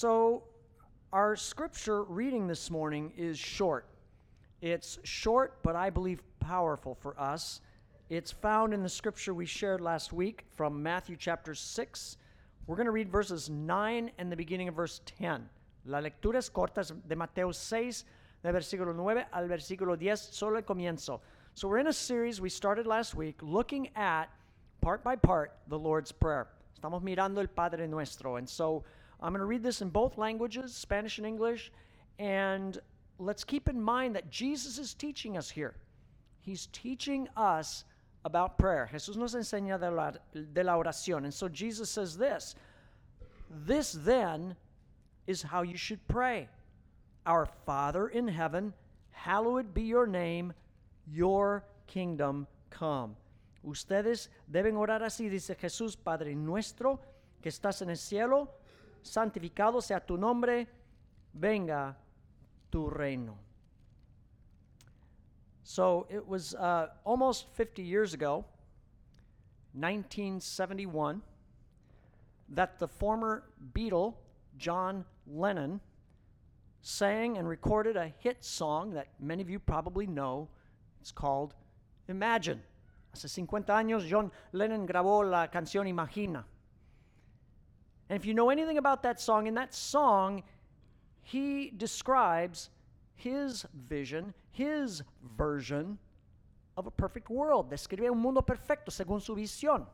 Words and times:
So, 0.00 0.44
our 1.12 1.34
scripture 1.34 2.04
reading 2.04 2.46
this 2.46 2.70
morning 2.70 3.12
is 3.16 3.36
short. 3.36 3.84
It's 4.62 5.00
short, 5.02 5.60
but 5.64 5.74
I 5.74 5.90
believe 5.90 6.22
powerful 6.38 6.94
for 6.94 7.18
us. 7.18 7.62
It's 8.08 8.30
found 8.30 8.72
in 8.72 8.84
the 8.84 8.88
scripture 8.88 9.34
we 9.34 9.44
shared 9.44 9.80
last 9.80 10.12
week 10.12 10.44
from 10.54 10.80
Matthew 10.80 11.16
chapter 11.18 11.52
6. 11.52 12.16
We're 12.68 12.76
going 12.76 12.86
to 12.86 12.92
read 12.92 13.10
verses 13.10 13.50
9 13.50 14.12
and 14.18 14.30
the 14.30 14.36
beginning 14.36 14.68
of 14.68 14.76
verse 14.76 15.00
10. 15.18 15.48
La 15.84 15.98
lectura 15.98 16.36
es 16.36 16.48
corta 16.48 16.84
de 17.08 17.16
Mateo 17.16 17.50
6, 17.50 18.04
del 18.44 18.52
versículo 18.52 18.94
9 18.94 19.24
al 19.32 19.48
versículo 19.48 19.98
10, 19.98 20.28
solo 20.30 20.58
el 20.58 20.62
comienzo. 20.62 21.18
So 21.54 21.66
we're 21.66 21.78
in 21.78 21.88
a 21.88 21.92
series 21.92 22.40
we 22.40 22.50
started 22.50 22.86
last 22.86 23.16
week 23.16 23.42
looking 23.42 23.88
at 23.96 24.26
part 24.80 25.02
by 25.02 25.16
part 25.16 25.54
the 25.66 25.78
Lord's 25.78 26.12
Prayer. 26.12 26.46
Estamos 26.80 27.02
mirando 27.02 27.38
el 27.38 27.48
Padre 27.48 27.88
Nuestro. 27.88 28.36
And 28.36 28.48
so 28.48 28.84
I'm 29.20 29.32
going 29.32 29.40
to 29.40 29.46
read 29.46 29.62
this 29.62 29.82
in 29.82 29.88
both 29.88 30.16
languages, 30.16 30.74
Spanish 30.74 31.18
and 31.18 31.26
English, 31.26 31.72
and 32.18 32.78
let's 33.18 33.44
keep 33.44 33.68
in 33.68 33.80
mind 33.80 34.14
that 34.14 34.30
Jesus 34.30 34.78
is 34.78 34.94
teaching 34.94 35.36
us 35.36 35.50
here. 35.50 35.74
He's 36.40 36.66
teaching 36.66 37.28
us 37.36 37.84
about 38.24 38.58
prayer. 38.58 38.88
Jesús 38.92 39.16
nos 39.16 39.34
enseña 39.34 39.78
de 39.78 39.90
la, 39.90 40.12
de 40.32 40.64
la 40.64 40.76
oración. 40.76 41.24
And 41.24 41.34
so 41.34 41.48
Jesus 41.48 41.90
says 41.90 42.16
this 42.16 42.54
This 43.66 43.92
then 43.92 44.56
is 45.26 45.42
how 45.42 45.62
you 45.62 45.76
should 45.76 46.06
pray 46.08 46.48
Our 47.26 47.46
Father 47.66 48.08
in 48.08 48.28
heaven, 48.28 48.72
hallowed 49.10 49.74
be 49.74 49.82
your 49.82 50.06
name, 50.06 50.52
your 51.06 51.64
kingdom 51.86 52.46
come. 52.70 53.16
Ustedes 53.66 54.28
deben 54.50 54.76
orar 54.76 55.02
así, 55.02 55.28
dice 55.28 55.56
Jesús, 55.60 55.96
Padre 55.96 56.34
nuestro, 56.34 57.00
que 57.42 57.50
estás 57.50 57.82
en 57.82 57.90
el 57.90 57.96
cielo 57.96 58.48
santificado 59.02 59.82
sea 59.82 60.00
tu 60.00 60.16
nombre, 60.16 60.66
venga 61.34 61.96
tu 62.70 62.88
reino. 62.88 63.36
So 65.62 66.06
it 66.08 66.26
was 66.26 66.54
uh, 66.54 66.88
almost 67.04 67.46
50 67.54 67.82
years 67.82 68.14
ago, 68.14 68.44
1971, 69.74 71.20
that 72.48 72.78
the 72.78 72.88
former 72.88 73.44
Beatle, 73.74 74.14
John 74.56 75.04
Lennon, 75.26 75.80
sang 76.80 77.36
and 77.36 77.46
recorded 77.46 77.96
a 77.96 78.12
hit 78.20 78.42
song 78.42 78.94
that 78.94 79.08
many 79.20 79.42
of 79.42 79.50
you 79.50 79.58
probably 79.58 80.06
know. 80.06 80.48
It's 81.00 81.12
called 81.12 81.54
Imagine. 82.08 82.62
Hace 83.14 83.28
50 83.28 83.72
años, 83.72 84.08
John 84.08 84.32
Lennon 84.52 84.86
grabó 84.86 85.22
la 85.28 85.48
canción 85.48 85.86
Imagina. 85.86 86.44
And 88.08 88.18
if 88.18 88.24
you 88.24 88.34
know 88.34 88.50
anything 88.50 88.78
about 88.78 89.02
that 89.02 89.20
song, 89.20 89.46
in 89.46 89.54
that 89.54 89.74
song, 89.74 90.42
he 91.22 91.72
describes 91.76 92.70
his 93.14 93.66
vision, 93.88 94.32
his 94.50 95.02
version 95.36 95.98
of 96.76 96.86
a 96.86 96.90
perfect 96.90 97.28
world. 97.28 97.68
Describe 97.68 98.10
un 98.10 98.18
mundo 98.18 98.40
perfecto 98.40 98.90
según 98.90 99.20
su 99.20 99.34
visión. 99.34 99.86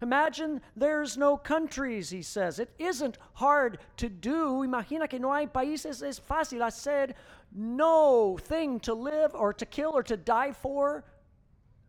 Imagine 0.00 0.60
there's 0.76 1.16
no 1.16 1.36
countries, 1.36 2.10
he 2.10 2.22
says. 2.22 2.58
It 2.58 2.70
isn't 2.78 3.18
hard 3.34 3.78
to 3.96 4.08
do. 4.08 4.62
Imagina 4.64 5.08
que 5.08 5.18
no 5.18 5.32
hay 5.32 5.46
países. 5.46 6.02
Es 6.02 6.20
fácil 6.20 6.60
hacer. 6.60 7.14
No 7.52 8.38
thing 8.38 8.80
to 8.80 8.94
live 8.94 9.34
or 9.34 9.52
to 9.52 9.66
kill 9.66 9.90
or 9.90 10.02
to 10.04 10.16
die 10.16 10.52
for. 10.52 11.04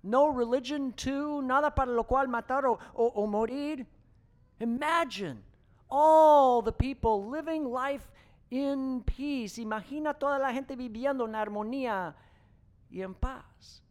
No 0.04 0.28
religion 0.28 0.92
to. 0.94 1.42
Nada 1.44 1.70
para 1.72 1.92
lo 1.92 2.04
cual 2.04 2.28
matar 2.28 2.64
o, 2.64 2.80
o, 2.96 3.12
o 3.16 3.28
morir. 3.28 3.86
Imagine 4.60 5.42
all 5.90 6.62
the 6.62 6.72
people 6.72 7.28
living 7.28 7.66
life 7.66 8.08
in 8.52 9.02
peace. 9.06 9.58
Imagina 9.58 10.18
toda 10.20 10.40
la 10.40 10.52
gente 10.52 10.76
viviendo 10.76 11.26
en 11.26 11.34
armonía 11.34 12.14
y 12.92 13.02
en 13.02 13.14
paz. 13.14 13.82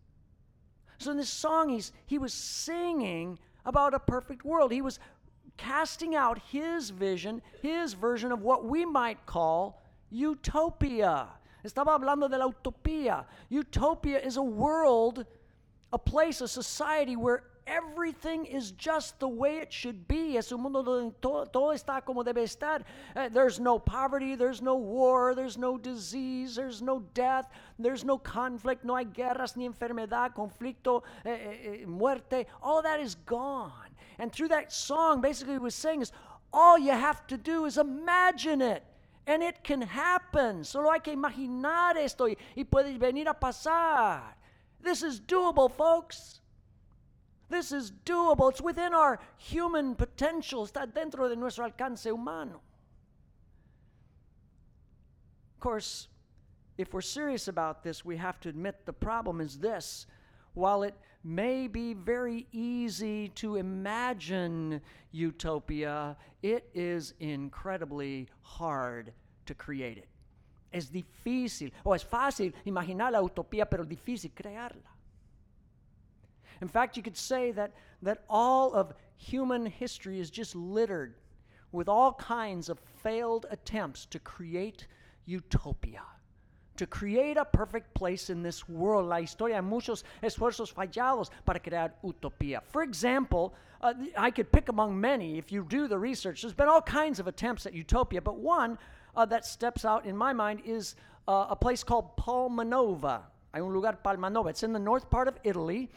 So 0.99 1.13
in 1.13 1.17
this 1.17 1.31
song, 1.31 1.69
he's, 1.69 1.93
he 2.07 2.19
was 2.19 2.35
singing 2.35 3.39
about 3.65 3.95
a 3.95 3.99
perfect 3.99 4.45
world. 4.45 4.73
He 4.73 4.83
was 4.83 4.99
casting 5.57 6.15
out 6.15 6.41
his 6.51 6.91
vision, 6.91 7.41
his 7.63 7.93
version 7.93 8.33
of 8.33 8.43
what 8.43 8.65
we 8.65 8.85
might 8.85 9.25
call 9.27 9.81
utopia. 10.11 11.29
Estaba 11.65 11.99
hablando 11.99 12.29
de 12.31 12.39
la 12.39 12.51
utopía. 12.51 13.25
Utopia 13.51 14.19
is 14.19 14.37
a 14.37 14.43
world, 14.43 15.25
a 15.93 15.99
place, 15.99 16.41
a 16.41 16.49
society 16.49 17.17
where 17.17 17.45
everything 17.69 18.47
is 18.47 18.73
just 18.73 19.19
the 19.21 19.29
way 19.29 19.59
it 19.59 19.73
should 19.73 20.09
be. 20.09 20.37
Es 20.37 20.51
un 20.53 20.63
mundo 20.63 20.83
donde 20.83 21.15
todo, 21.21 21.45
todo 21.45 21.73
está 21.73 22.05
como 22.05 22.25
debe 22.25 22.43
estar. 22.43 22.83
Uh, 23.15 23.29
there's 23.29 23.61
no 23.61 23.79
poverty, 23.79 24.35
there's 24.35 24.63
no 24.63 24.77
war, 24.77 25.35
there's 25.35 25.59
no 25.59 25.77
disease, 25.79 26.57
there's 26.57 26.81
no 26.81 27.01
death, 27.15 27.47
there's 27.79 28.05
no 28.05 28.19
conflict, 28.19 28.85
no 28.85 28.97
hay 28.97 29.05
guerras 29.05 29.57
ni 29.57 29.69
enfermedad, 29.69 30.35
conflicto, 30.35 31.03
eh, 31.25 31.83
eh, 31.83 31.85
muerte. 31.87 32.47
All 32.63 32.83
that 32.83 33.01
is 33.01 33.15
gone. 33.15 33.73
And 34.19 34.33
through 34.33 34.49
that 34.49 34.73
song, 34.73 35.21
basically, 35.21 35.55
he 35.55 35.59
was 35.59 35.75
saying 35.75 36.03
is 36.03 36.13
all 36.53 36.79
you 36.79 36.93
have 36.93 37.27
to 37.29 37.37
do 37.37 37.67
is 37.67 37.77
imagine 37.77 38.63
it. 38.63 38.83
And 39.27 39.43
it 39.43 39.63
can 39.63 39.83
happen. 39.83 40.65
Solo 40.65 40.91
hay 40.91 41.01
que 41.01 41.13
imaginar 41.15 41.99
esto 41.99 42.25
y, 42.25 42.37
y 42.57 42.65
puede 42.65 42.99
venir 42.99 43.29
a 43.29 43.35
pasar. 43.35 44.23
This 44.81 45.03
is 45.03 45.21
doable, 45.21 45.71
folks. 45.71 46.41
This 47.49 47.73
is 47.73 47.93
doable. 48.05 48.51
It's 48.51 48.61
within 48.61 48.93
our 48.93 49.19
human 49.37 49.95
potential. 49.95 50.67
Está 50.67 50.87
dentro 50.87 51.29
de 51.29 51.37
nuestro 51.37 51.65
alcance 51.65 52.05
humano. 52.05 52.61
Of 55.55 55.61
course, 55.61 56.09
if 56.77 56.93
we're 56.93 57.01
serious 57.01 57.49
about 57.49 57.83
this, 57.83 58.05
we 58.05 58.17
have 58.17 58.39
to 58.41 58.49
admit 58.49 58.85
the 58.85 58.93
problem 58.93 59.41
is 59.41 59.59
this. 59.59 60.07
While 60.55 60.83
it 60.83 60.95
may 61.25 61.67
be 61.67 61.95
very 61.95 62.47
easy 62.53 63.29
to 63.37 63.57
imagine 63.57 64.81
utopia, 65.11 66.17
it 66.43 66.69
is 66.75 67.15
incredibly 67.19 68.29
hard 68.43 69.13
to 69.47 69.55
create 69.55 69.99
it. 69.99 70.09
Es 70.73 70.91
difícil, 70.91 71.73
o 71.85 71.93
es 71.93 72.05
fácil 72.05 72.53
imaginar 72.67 73.13
la 73.13 73.23
utopía, 73.23 73.69
pero 73.69 73.85
difícil 73.85 74.33
crearla. 74.35 74.98
In 76.61 76.69
fact, 76.69 76.97
you 76.97 77.03
could 77.03 77.17
say 77.17 77.53
that, 77.53 77.73
that 78.03 78.25
all 78.29 78.75
of 78.75 78.95
human 79.17 79.67
history 79.67 80.21
is 80.21 80.31
just 80.31 80.55
littered 80.55 81.15
with 81.73 81.89
all 81.89 82.13
kinds 82.15 82.69
of 82.69 82.79
failed 83.03 83.47
attempts 83.51 84.07
to 84.07 84.19
create 84.19 84.87
utopia, 85.27 86.03
to 86.77 86.87
create 86.87 87.37
a 87.37 87.45
perfect 87.45 87.93
place 87.95 88.31
in 88.31 88.43
this 88.43 88.69
world. 88.69 89.07
La 89.07 89.17
historia 89.17 89.61
muchos 89.61 90.05
esfuerzos 90.23 90.73
fallados 90.73 91.31
para 91.45 91.61
crear 91.61 91.93
utopía. 92.03 92.63
For 92.65 92.83
example, 92.83 93.55
uh, 93.83 93.93
I 94.17 94.31
could 94.31 94.51
pick 94.51 94.69
among 94.69 94.99
many 94.99 95.39
if 95.39 95.53
you 95.53 95.65
do 95.69 95.87
the 95.89 95.99
research. 95.99 96.43
There's 96.43 96.55
been 96.55 96.69
all 96.69 96.83
kinds 96.83 97.21
of 97.21 97.29
attempts 97.29 97.67
at 97.67 97.75
utopia, 97.75 98.21
but 98.21 98.39
one 98.39 98.79
uh, 99.17 99.27
that 99.27 99.45
steps 99.45 99.85
out 99.85 100.07
in 100.07 100.17
my 100.17 100.33
mind 100.33 100.63
is 100.65 100.97
uh, 101.27 101.47
a 101.51 101.57
place 101.57 101.85
called 101.85 102.17
Palmanova. 102.17 103.23
Hay 103.55 103.61
un 103.61 103.73
lugar 103.73 103.99
Palmanova. 104.05 104.51
It's 104.51 104.63
in 104.63 104.73
the 104.73 104.79
north 104.79 105.11
part 105.11 105.29
of 105.29 105.39
Italy. 105.45 105.91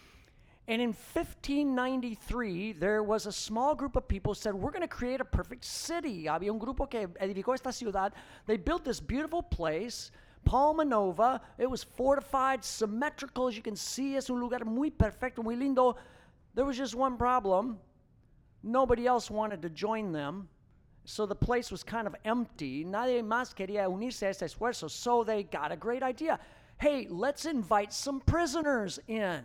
And 0.67 0.81
in 0.81 0.89
1593, 0.89 2.73
there 2.73 3.03
was 3.03 3.25
a 3.25 3.31
small 3.31 3.75
group 3.75 3.95
of 3.95 4.07
people 4.07 4.33
said, 4.35 4.53
We're 4.53 4.71
going 4.71 4.81
to 4.81 4.87
create 4.87 5.19
a 5.19 5.25
perfect 5.25 5.65
city. 5.65 6.25
Había 6.25 6.51
un 6.51 6.59
grupo 6.59 6.89
que 6.89 7.07
edificó 7.19 7.53
esta 7.53 7.69
ciudad. 7.69 8.13
They 8.45 8.57
built 8.57 8.85
this 8.85 8.99
beautiful 8.99 9.41
place, 9.41 10.11
Palmanova. 10.47 11.41
It 11.57 11.69
was 11.69 11.83
fortified, 11.83 12.63
symmetrical, 12.63 13.47
as 13.47 13.57
you 13.57 13.63
can 13.63 13.75
see. 13.75 14.15
Es 14.15 14.29
un 14.29 14.39
lugar 14.39 14.63
muy 14.65 14.91
perfecto, 14.91 15.41
muy 15.41 15.55
lindo. 15.55 15.95
There 16.53 16.65
was 16.65 16.77
just 16.77 16.95
one 16.95 17.17
problem 17.17 17.79
nobody 18.63 19.07
else 19.07 19.29
wanted 19.29 19.61
to 19.61 19.69
join 19.69 20.11
them. 20.11 20.47
So 21.05 21.25
the 21.25 21.35
place 21.35 21.71
was 21.71 21.83
kind 21.83 22.05
of 22.05 22.15
empty. 22.25 22.85
Nadie 22.85 23.23
más 23.23 23.55
quería 23.55 23.89
unirse 23.89 24.23
a 24.23 24.29
este 24.29 24.41
esfuerzo. 24.41 24.89
So 24.89 25.23
they 25.23 25.43
got 25.43 25.71
a 25.71 25.75
great 25.75 26.03
idea. 26.03 26.39
Hey, 26.77 27.07
let's 27.09 27.45
invite 27.45 27.91
some 27.91 28.19
prisoners 28.21 28.99
in 29.07 29.41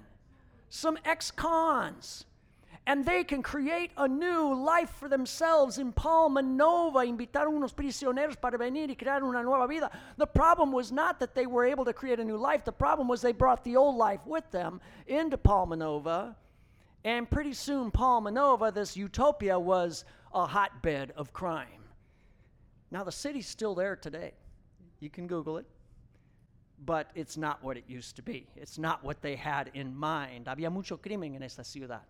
some 0.68 0.98
ex 1.04 1.30
cons. 1.30 2.24
And 2.88 3.04
they 3.04 3.24
can 3.24 3.42
create 3.42 3.90
a 3.96 4.06
new 4.06 4.54
life 4.54 4.90
for 4.90 5.08
themselves 5.08 5.78
in 5.78 5.92
Palmanova. 5.92 7.04
Unos 7.04 7.74
prisioneros 7.74 8.40
para 8.40 8.56
venir 8.56 8.88
y 8.88 8.94
crear 8.94 9.24
una 9.24 9.42
nueva 9.42 9.66
vida. 9.66 9.90
The 10.16 10.26
problem 10.26 10.70
was 10.70 10.92
not 10.92 11.18
that 11.18 11.34
they 11.34 11.46
were 11.46 11.64
able 11.64 11.84
to 11.84 11.92
create 11.92 12.20
a 12.20 12.24
new 12.24 12.36
life. 12.36 12.64
The 12.64 12.72
problem 12.72 13.08
was 13.08 13.20
they 13.20 13.32
brought 13.32 13.64
the 13.64 13.76
old 13.76 13.96
life 13.96 14.20
with 14.24 14.48
them 14.52 14.80
into 15.08 15.36
Palmanova. 15.36 16.36
And 17.02 17.28
pretty 17.28 17.54
soon, 17.54 17.90
Palmanova, 17.90 18.72
this 18.72 18.96
utopia, 18.96 19.58
was 19.58 20.04
a 20.32 20.46
hotbed 20.46 21.12
of 21.16 21.32
crime. 21.32 21.66
Now, 22.92 23.02
the 23.02 23.12
city's 23.12 23.48
still 23.48 23.74
there 23.74 23.96
today. 23.96 24.32
You 25.00 25.10
can 25.10 25.26
Google 25.26 25.58
it 25.58 25.66
but 26.84 27.10
it's 27.14 27.36
not 27.36 27.62
what 27.62 27.76
it 27.76 27.84
used 27.88 28.16
to 28.16 28.22
be. 28.22 28.46
It's 28.56 28.78
not 28.78 29.02
what 29.02 29.22
they 29.22 29.36
had 29.36 29.70
in 29.74 29.96
mind. 29.96 30.46
Había 30.46 30.70
mucho 30.70 30.96
crimen 30.96 31.34
en 31.34 31.42
esta 31.42 31.62
ciudad. 31.62 32.02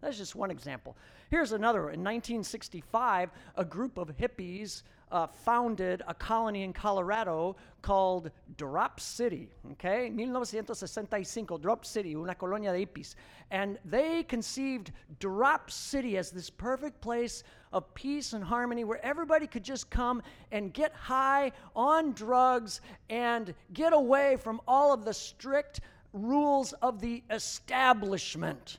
That's 0.00 0.18
just 0.18 0.34
one 0.34 0.50
example. 0.50 0.96
Here's 1.30 1.52
another. 1.52 1.90
In 1.90 2.02
1965, 2.02 3.30
a 3.56 3.64
group 3.64 3.98
of 3.98 4.08
hippies 4.16 4.82
uh, 5.12 5.26
founded 5.26 6.02
a 6.08 6.14
colony 6.14 6.62
in 6.62 6.72
Colorado 6.72 7.54
called 7.82 8.30
Drop 8.56 8.98
City. 8.98 9.50
Okay, 9.72 10.08
1965, 10.08 11.60
Drop 11.60 11.84
City, 11.84 12.16
una 12.16 12.34
colonia 12.34 12.72
de 12.72 12.86
hippies, 12.86 13.14
and 13.50 13.78
they 13.84 14.22
conceived 14.24 14.90
Drop 15.20 15.70
City 15.70 16.16
as 16.16 16.30
this 16.30 16.48
perfect 16.48 17.00
place 17.00 17.44
of 17.72 17.92
peace 17.94 18.32
and 18.32 18.42
harmony 18.42 18.84
where 18.84 19.04
everybody 19.04 19.46
could 19.46 19.62
just 19.62 19.90
come 19.90 20.22
and 20.50 20.72
get 20.72 20.92
high 20.94 21.52
on 21.76 22.12
drugs 22.12 22.80
and 23.10 23.54
get 23.72 23.92
away 23.92 24.36
from 24.36 24.60
all 24.66 24.92
of 24.92 25.04
the 25.04 25.14
strict 25.14 25.80
rules 26.12 26.72
of 26.74 27.00
the 27.00 27.22
establishment. 27.30 28.78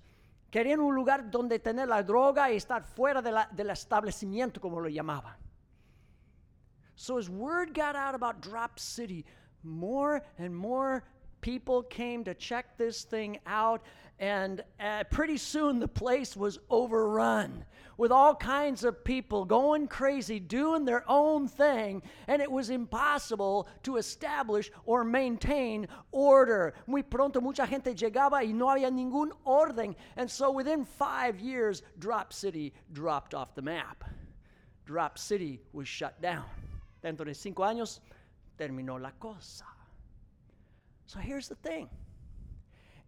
Querían 0.52 0.80
un 0.80 0.94
lugar 0.96 1.32
donde 1.32 1.58
tener 1.60 1.88
la 1.88 2.04
droga 2.04 2.52
y 2.52 2.56
estar 2.56 2.84
fuera 2.84 3.24
de 3.24 3.32
la, 3.32 3.48
del 3.52 3.72
establecimiento, 3.72 4.62
como 4.62 4.80
lo 4.80 4.88
llamaban. 4.88 5.43
So 6.96 7.18
as 7.18 7.30
word 7.30 7.74
got 7.74 7.96
out 7.96 8.16
about 8.16 8.42
Drop 8.42 8.80
City, 8.80 9.26
more 9.64 10.22
and 10.38 10.56
more 10.56 11.04
people 11.42 11.84
came 11.84 12.24
to 12.24 12.34
check 12.34 12.78
this 12.78 13.04
thing 13.04 13.40
out, 13.46 13.82
and 14.20 14.64
uh, 14.80 15.04
pretty 15.12 15.38
soon 15.38 15.80
the 15.80 15.88
place 15.88 16.38
was 16.38 16.60
overrun 16.70 17.66
with 17.98 18.12
all 18.12 18.34
kinds 18.34 18.84
of 18.84 19.04
people 19.04 19.44
going 19.44 19.88
crazy, 19.88 20.40
doing 20.40 20.86
their 20.86 21.04
own 21.08 21.48
thing, 21.48 22.02
and 22.28 22.42
it 22.42 22.52
was 22.52 22.70
impossible 22.70 23.68
to 23.84 23.98
establish 23.98 24.72
or 24.86 25.04
maintain 25.04 25.88
order. 26.12 26.74
Muy 26.88 27.02
pronto 27.02 27.42
mucha 27.42 27.68
gente 27.68 27.94
llegaba 27.94 28.46
y 28.46 28.52
no 28.52 28.68
había 28.68 28.90
ningún 28.90 29.32
orden, 29.46 29.96
and 30.16 30.30
so 30.30 30.52
within 30.52 30.86
five 30.86 31.40
years, 31.40 31.82
Drop 32.00 32.32
City 32.34 32.74
dropped 32.94 33.34
off 33.34 33.54
the 33.54 33.62
map. 33.62 34.04
Drop 34.86 35.18
City 35.18 35.60
was 35.74 35.88
shut 35.88 36.22
down. 36.22 36.46
Dentro 37.04 37.26
de 37.26 37.34
cinco 37.34 37.64
años, 37.64 38.00
terminó 38.58 39.00
la 39.00 39.12
cosa. 39.20 39.66
So 41.06 41.20
here's 41.20 41.50
the 41.50 41.56
thing 41.56 41.90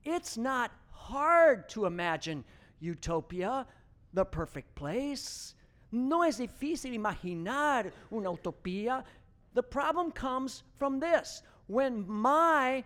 it's 0.03 0.38
not 0.38 0.71
hard 0.92 1.69
to 1.69 1.86
imagine 1.86 2.44
utopia, 2.81 3.65
the 4.13 4.25
perfect 4.25 4.75
place. 4.75 5.56
No 5.94 6.24
es 6.24 6.39
difícil 6.39 6.94
imaginar 6.94 7.92
una 8.12 8.31
utopía. 8.31 9.03
The 9.53 9.63
problem 9.63 10.12
comes 10.12 10.63
from 10.77 11.00
this 11.00 11.42
when 11.68 12.06
my 12.06 12.83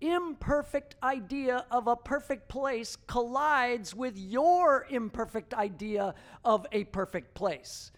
imperfect 0.00 0.96
idea 1.02 1.66
of 1.70 1.86
a 1.88 1.94
perfect 1.94 2.48
place 2.48 2.96
collides 3.06 3.94
with 3.94 4.16
your 4.16 4.86
imperfect 4.88 5.52
idea 5.52 6.14
of 6.42 6.66
a 6.72 6.84
perfect 6.84 7.34
place 7.34 7.92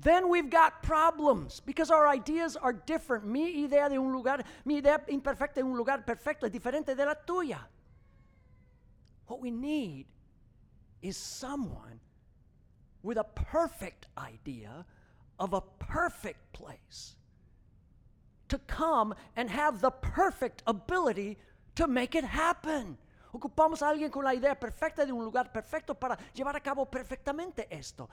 then 0.00 0.28
we've 0.28 0.48
got 0.48 0.82
problems 0.82 1.60
because 1.60 1.90
our 1.90 2.06
ideas 2.06 2.56
are 2.56 2.72
different. 2.72 3.26
Mi 3.26 3.64
idea 3.64 3.88
de 3.88 3.98
un 3.98 4.12
lugar, 4.12 4.44
mi 4.64 4.78
idea 4.78 5.00
imperfecta 5.08 5.56
de 5.56 5.64
un 5.64 5.76
lugar 5.76 6.04
perfecto 6.04 6.46
es 6.46 6.52
diferente 6.52 6.94
de 6.94 7.04
la 7.04 7.14
tuya. 7.14 7.58
What 9.26 9.40
we 9.40 9.50
need 9.50 10.06
is 11.02 11.16
someone 11.16 12.00
with 13.02 13.18
a 13.18 13.24
perfect 13.24 14.06
idea 14.16 14.86
of 15.38 15.52
a 15.52 15.60
perfect 15.60 16.52
place 16.52 17.16
to 18.48 18.58
come 18.58 19.14
and 19.36 19.50
have 19.50 19.80
the 19.80 19.90
perfect 19.90 20.62
ability 20.66 21.38
to 21.74 21.86
make 21.86 22.14
it 22.14 22.24
happen. 22.24 22.96
Ocupamos 23.34 23.82
a 23.82 23.88
alguien 23.88 24.10
con 24.10 24.24
la 24.24 24.32
idea 24.32 24.54
perfecta 24.58 25.04
de 25.04 25.12
un 25.12 25.24
lugar 25.24 25.52
perfecto 25.52 25.94
para 25.94 26.16
llevar 26.34 26.56
a 26.56 26.60
cabo 26.60 26.86
perfectamente 26.86 27.66
esto. 27.70 28.08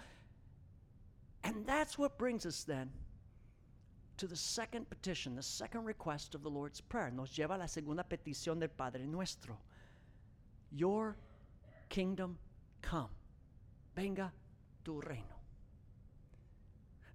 And 1.45 1.63
that's 1.67 1.97
what 1.97 2.17
brings 2.17 2.45
us 2.47 2.63
then 2.63 2.89
to 4.17 4.25
the 4.25 4.35
second 4.35 4.89
petition, 4.89 5.35
the 5.35 5.43
second 5.43 5.85
request 5.85 6.33
of 6.33 6.41
the 6.41 6.49
Lord's 6.49 6.81
Prayer. 6.81 7.11
Nos 7.11 7.29
lleva 7.37 7.55
a 7.55 7.57
la 7.59 7.67
segunda 7.67 8.03
petición 8.03 8.59
del 8.59 8.69
Padre 8.69 9.05
Nuestro. 9.05 9.55
Your 10.71 11.15
kingdom 11.87 12.39
come. 12.81 13.09
Venga 13.95 14.33
tu 14.83 14.99
reino. 15.01 15.21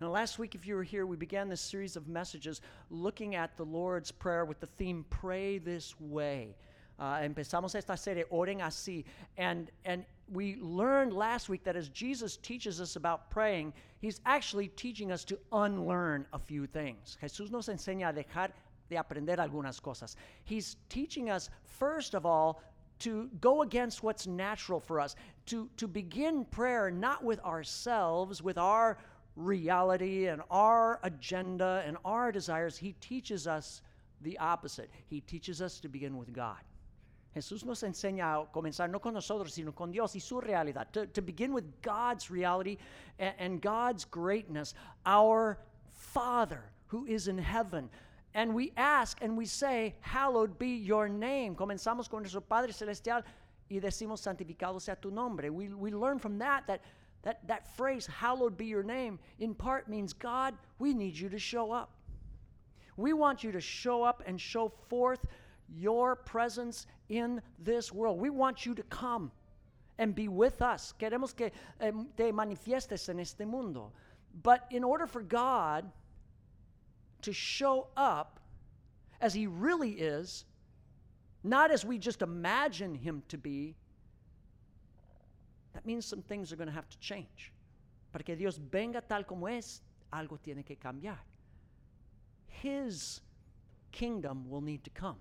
Now, 0.01 0.11
last 0.11 0.39
week, 0.39 0.55
if 0.55 0.65
you 0.65 0.77
were 0.77 0.85
here, 0.85 1.05
we 1.07 1.17
began 1.17 1.49
this 1.49 1.61
series 1.61 1.97
of 1.97 2.07
messages 2.09 2.61
looking 2.89 3.35
at 3.35 3.57
the 3.57 3.65
Lord's 3.65 4.13
Prayer 4.13 4.45
with 4.45 4.61
the 4.61 4.67
theme 4.67 5.05
Pray 5.11 5.59
This 5.59 5.99
Way. 6.01 6.55
Uh, 7.01 7.23
empezamos 7.23 7.75
esta 7.75 7.97
serie, 7.97 8.25
Oren 8.29 8.59
Así. 8.59 9.05
And, 9.39 9.71
and 9.87 10.05
we 10.31 10.57
learned 10.61 11.15
last 11.15 11.49
week 11.49 11.65
that 11.65 11.75
as 11.75 11.89
Jesus 11.89 12.37
teaches 12.37 12.79
us 12.79 12.97
about 12.97 13.31
praying, 13.31 13.73
he's 14.01 14.21
actually 14.27 14.69
teaching 14.69 15.11
us 15.11 15.25
to 15.25 15.39
unlearn 15.51 16.27
a 16.35 16.39
few 16.39 16.67
things. 16.67 17.17
Jesús 17.23 17.51
nos 17.51 17.69
enseña 17.69 18.11
a 18.11 18.13
dejar 18.13 18.51
de 18.91 18.97
aprender 18.97 19.37
algunas 19.37 19.81
cosas. 19.81 20.17
He's 20.45 20.77
teaching 20.91 21.31
us, 21.31 21.49
first 21.65 22.15
of 22.15 22.27
all, 22.27 22.63
to 22.99 23.31
go 23.41 23.63
against 23.63 24.03
what's 24.03 24.27
natural 24.27 24.79
for 24.79 25.01
us, 25.01 25.17
to, 25.47 25.71
to 25.79 25.89
begin 25.89 26.45
prayer 26.45 26.91
not 26.91 27.25
with 27.25 27.41
ourselves, 27.41 28.43
with 28.43 28.59
our 28.59 28.99
reality 29.37 30.27
and 30.27 30.43
our 30.51 31.01
agenda 31.03 31.83
and 31.87 31.97
our 32.05 32.31
desires. 32.31 32.77
He 32.77 32.93
teaches 33.01 33.47
us 33.47 33.81
the 34.21 34.37
opposite. 34.39 34.91
He 35.07 35.23
teaches 35.23 35.63
us 35.63 35.81
to 35.81 35.89
begin 35.89 36.19
with 36.19 36.31
God. 36.35 36.59
Jesús 37.35 37.65
nos 37.65 37.83
enseña 37.83 38.35
a 38.35 38.47
comenzar 38.51 38.91
no 38.91 39.01
con 39.01 39.15
nosotros, 39.15 39.53
sino 39.53 39.73
con 39.73 39.93
Dios 39.93 40.17
y 40.17 40.21
su 40.21 40.41
realidad. 40.41 40.89
To, 40.93 41.07
to 41.07 41.23
begin 41.23 41.53
with 41.53 41.65
God's 41.81 42.31
reality 42.31 42.77
and, 43.19 43.35
and 43.39 43.63
God's 43.63 44.05
greatness. 44.05 44.75
Our 45.07 45.59
Father 45.93 46.65
who 46.91 47.07
is 47.07 47.29
in 47.29 47.39
heaven. 47.39 47.89
And 48.35 48.55
we 48.55 48.73
ask 48.77 49.19
and 49.23 49.37
we 49.37 49.47
say, 49.47 49.95
Hallowed 50.01 50.59
be 50.59 50.77
your 50.77 51.09
name. 51.09 51.55
Comenzamos 51.55 52.09
con 52.09 52.23
nuestro 52.23 52.41
Padre 52.41 52.73
Celestial 52.73 53.23
y 53.71 53.79
decimos, 53.81 54.21
Santificado 54.21 54.81
sea 54.81 54.97
tu 55.01 55.11
nombre. 55.11 55.51
We, 55.51 55.69
we 55.69 55.93
learn 55.93 56.19
from 56.19 56.39
that 56.39 56.67
that, 56.67 56.83
that 57.23 57.47
that 57.47 57.77
phrase, 57.77 58.07
Hallowed 58.07 58.57
be 58.57 58.67
your 58.67 58.83
name, 58.83 59.19
in 59.39 59.55
part 59.55 59.89
means, 59.89 60.13
God, 60.13 60.55
we 60.79 60.95
need 60.95 61.17
you 61.17 61.29
to 61.29 61.39
show 61.39 61.73
up. 61.73 61.91
We 62.97 63.13
want 63.13 63.43
you 63.43 63.53
to 63.53 63.61
show 63.61 64.03
up 64.03 64.23
and 64.27 64.41
show 64.41 64.73
forth 64.89 65.21
your 65.77 66.17
presence 66.17 66.87
in 67.09 67.41
this 67.59 67.93
world. 67.93 68.21
We 68.21 68.31
want 68.31 68.67
you 68.67 68.75
to 68.75 68.83
come 68.85 69.31
and 69.99 70.15
be 70.15 70.29
with 70.29 70.63
us. 70.63 70.95
Queremos 70.99 71.37
que 71.37 71.51
te 72.17 72.33
manifiestes 72.33 73.09
en 73.09 73.21
este 73.21 73.41
mundo. 73.41 73.93
But 74.43 74.67
in 74.71 74.85
order 74.85 75.07
for 75.07 75.23
God 75.23 75.91
to 77.23 77.33
show 77.33 77.89
up 77.97 78.41
as 79.21 79.35
He 79.35 79.47
really 79.47 79.93
is, 79.93 80.45
not 81.43 81.71
as 81.71 81.85
we 81.85 81.99
just 81.99 82.23
imagine 82.23 82.95
Him 82.95 83.23
to 83.29 83.39
be, 83.39 83.77
that 85.75 85.87
means 85.87 86.05
some 86.07 86.23
things 86.23 86.53
are 86.53 86.57
going 86.57 86.69
to 86.69 86.75
have 86.75 86.89
to 86.89 86.99
change. 86.99 87.53
Para 88.13 88.25
que 88.25 88.37
Dios 88.37 88.59
venga 88.59 89.01
tal 89.01 89.23
como 89.25 89.47
es, 89.47 89.83
algo 90.13 90.39
tiene 90.43 90.65
que 90.65 90.77
cambiar. 90.77 91.19
His 92.49 93.21
kingdom 93.93 94.49
will 94.49 94.61
need 94.61 94.83
to 94.85 94.91
come. 94.91 95.17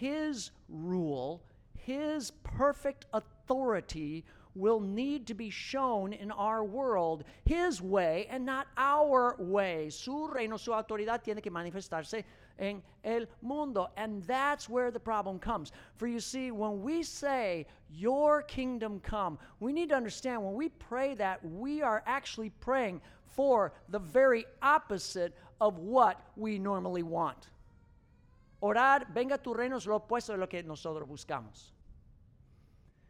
His 0.00 0.50
rule, 0.70 1.42
His 1.76 2.30
perfect 2.42 3.04
authority 3.12 4.24
will 4.54 4.80
need 4.80 5.26
to 5.26 5.34
be 5.34 5.50
shown 5.50 6.14
in 6.14 6.30
our 6.30 6.64
world 6.64 7.24
His 7.44 7.82
way 7.82 8.26
and 8.30 8.46
not 8.46 8.66
our 8.78 9.36
way. 9.38 9.90
Su 9.90 10.26
reino, 10.26 10.56
su 10.56 10.70
autoridad 10.70 11.22
tiene 11.22 11.42
que 11.42 11.50
manifestarse 11.50 12.24
en 12.58 12.82
el 13.04 13.26
mundo. 13.42 13.90
And 13.98 14.22
that's 14.22 14.70
where 14.70 14.90
the 14.90 14.98
problem 14.98 15.38
comes. 15.38 15.70
For 15.96 16.06
you 16.06 16.18
see, 16.18 16.50
when 16.50 16.82
we 16.82 17.02
say, 17.02 17.66
Your 17.90 18.40
kingdom 18.40 19.00
come, 19.00 19.38
we 19.60 19.70
need 19.70 19.90
to 19.90 19.96
understand 19.96 20.42
when 20.42 20.54
we 20.54 20.70
pray 20.70 21.14
that, 21.16 21.44
we 21.44 21.82
are 21.82 22.02
actually 22.06 22.48
praying 22.60 23.02
for 23.26 23.74
the 23.90 23.98
very 23.98 24.46
opposite 24.62 25.36
of 25.60 25.78
what 25.78 26.22
we 26.36 26.58
normally 26.58 27.02
want. 27.02 27.48
Orar, 28.60 29.06
venga 29.12 29.38
tu 29.38 29.54
reino, 29.54 29.76
es 29.76 29.86
lo 29.86 29.96
opuesto 29.96 30.32
de 30.32 30.38
lo 30.38 30.48
que 30.48 30.62
nosotros 30.62 31.08
buscamos. 31.08 31.72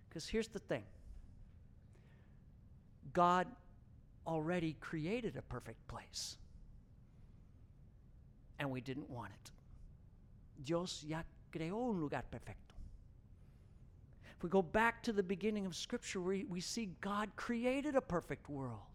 Because 0.09 0.29
here's 0.29 0.49
the 0.49 0.59
thing 0.59 0.85
God 3.13 3.47
already 4.27 4.77
created 4.81 5.37
a 5.37 5.43
perfect 5.43 5.87
place, 5.89 6.37
and 8.59 8.71
we 8.71 8.81
didn't 8.81 9.11
want 9.11 9.33
it. 9.33 9.51
Dios 10.63 11.05
ya 11.07 11.23
creó 11.53 11.91
un 11.91 12.01
lugar 12.01 12.23
perfecto. 12.31 12.75
If 14.37 14.45
we 14.45 14.51
go 14.51 14.63
back 14.63 15.03
to 15.03 15.13
the 15.13 15.23
beginning 15.23 15.67
of 15.67 15.75
Scripture, 15.75 16.21
we, 16.21 16.45
we 16.45 16.61
see 16.61 16.91
God 17.01 17.31
created 17.37 17.95
a 17.95 18.01
perfect 18.01 18.49
world. 18.49 18.90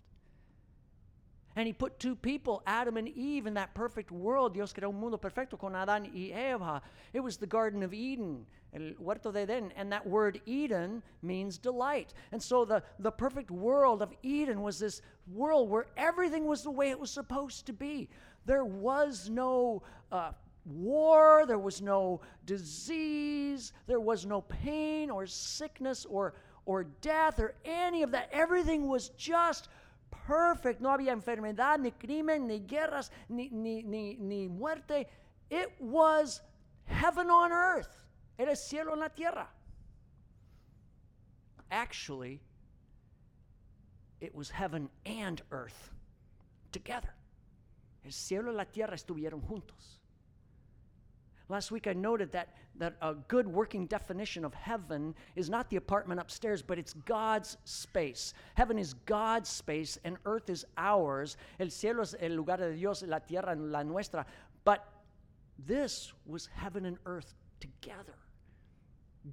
And 1.56 1.68
he 1.68 1.74
put 1.74 2.00
two 2.00 2.16
people, 2.16 2.62
Adam 2.68 2.98
and 2.98 3.08
Eve, 3.08 3.48
in 3.48 3.54
that 3.54 3.74
perfect 3.74 4.12
world. 4.12 4.54
Dios 4.54 4.74
creó 4.74 4.90
un 4.90 5.00
mundo 5.00 5.18
perfecto 5.18 5.58
con 5.58 5.74
Adán 5.74 6.12
y 6.14 6.34
Eva. 6.34 6.82
It 7.14 7.22
was 7.22 7.38
the 7.38 7.48
Garden 7.48 7.82
of 7.82 7.94
Eden, 7.94 8.46
el 8.74 8.92
huerto 9.00 9.32
de 9.32 9.46
Edén. 9.46 9.72
And 9.78 9.90
that 9.92 10.06
word 10.06 10.42
Eden 10.46 11.02
means 11.22 11.58
delight. 11.58 12.14
And 12.34 12.44
so 12.44 12.66
the, 12.66 12.84
the 13.00 13.12
perfect 13.12 13.52
world 13.52 14.02
of 14.02 14.14
Eden 14.22 14.62
was 14.62 14.80
this 14.80 15.02
world 15.32 15.70
where 15.70 15.88
everything 15.96 16.46
was 16.46 16.62
the 16.62 16.72
way 16.72 16.90
it 16.90 17.00
was 17.00 17.10
supposed 17.10 17.66
to 17.68 17.74
be. 17.74 18.10
There 18.46 18.66
was 18.66 19.30
no 19.30 19.84
uh, 20.12 20.32
war, 20.66 21.46
there 21.48 21.60
was 21.60 21.82
no 21.82 22.20
disease, 22.46 23.72
there 23.88 24.00
was 24.00 24.26
no 24.26 24.42
pain 24.42 25.10
or 25.10 25.26
sickness 25.26 26.06
or, 26.06 26.34
or 26.66 26.84
death 27.02 27.40
or 27.40 27.56
any 27.64 28.04
of 28.04 28.12
that. 28.12 28.30
Everything 28.34 28.88
was 28.88 29.10
just 29.10 29.70
perfect. 30.28 30.82
No 30.82 30.90
había 30.90 31.12
enfermedad, 31.12 31.80
ni 31.80 31.92
crimen, 31.92 32.48
ni 32.48 32.60
guerras, 32.60 33.12
ni, 33.30 33.50
ni, 33.50 33.84
ni, 33.84 34.16
ni 34.18 34.48
muerte. 34.48 35.08
It 35.50 35.70
was 35.80 36.42
heaven 36.86 37.30
on 37.30 37.52
earth. 37.52 38.04
Era 38.38 38.56
cielo 38.56 38.94
en 38.94 39.00
la 39.00 39.10
tierra. 39.10 39.48
Actually, 41.72 42.42
it 44.22 44.34
was 44.34 44.50
heaven 44.50 44.90
and 45.06 45.42
earth 45.52 45.92
together. 46.72 47.14
El 48.04 48.12
cielo 48.12 48.52
y 48.52 48.56
la 48.56 48.66
tierra 48.66 48.96
estuvieron 48.96 49.42
juntos. 49.42 50.00
Last 51.50 51.72
week 51.72 51.88
I 51.88 51.94
noted 51.94 52.32
that, 52.32 52.50
that 52.80 52.96
a 53.02 53.14
good 53.14 53.48
working 53.48 53.86
definition 53.86 54.44
of 54.46 54.54
heaven 54.54 55.16
is 55.36 55.50
not 55.50 55.70
the 55.70 55.78
apartment 55.78 56.20
upstairs, 56.20 56.62
but 56.62 56.78
it's 56.78 56.94
God's 56.94 57.58
space. 57.64 58.34
Heaven 58.56 58.78
is 58.78 58.94
God's 59.06 59.50
space 59.50 59.98
and 60.04 60.18
earth 60.26 60.50
is 60.50 60.66
ours. 60.78 61.38
El 61.60 61.70
cielo 61.70 62.02
es 62.02 62.16
el 62.20 62.32
lugar 62.32 62.58
de 62.58 62.74
Dios, 62.74 63.04
la 63.04 63.20
tierra 63.20 63.56
la 63.56 63.84
nuestra. 63.84 64.26
But 64.64 64.86
this 65.68 66.12
was 66.26 66.50
heaven 66.54 66.86
and 66.86 66.98
earth 67.06 67.34
together. 67.60 68.16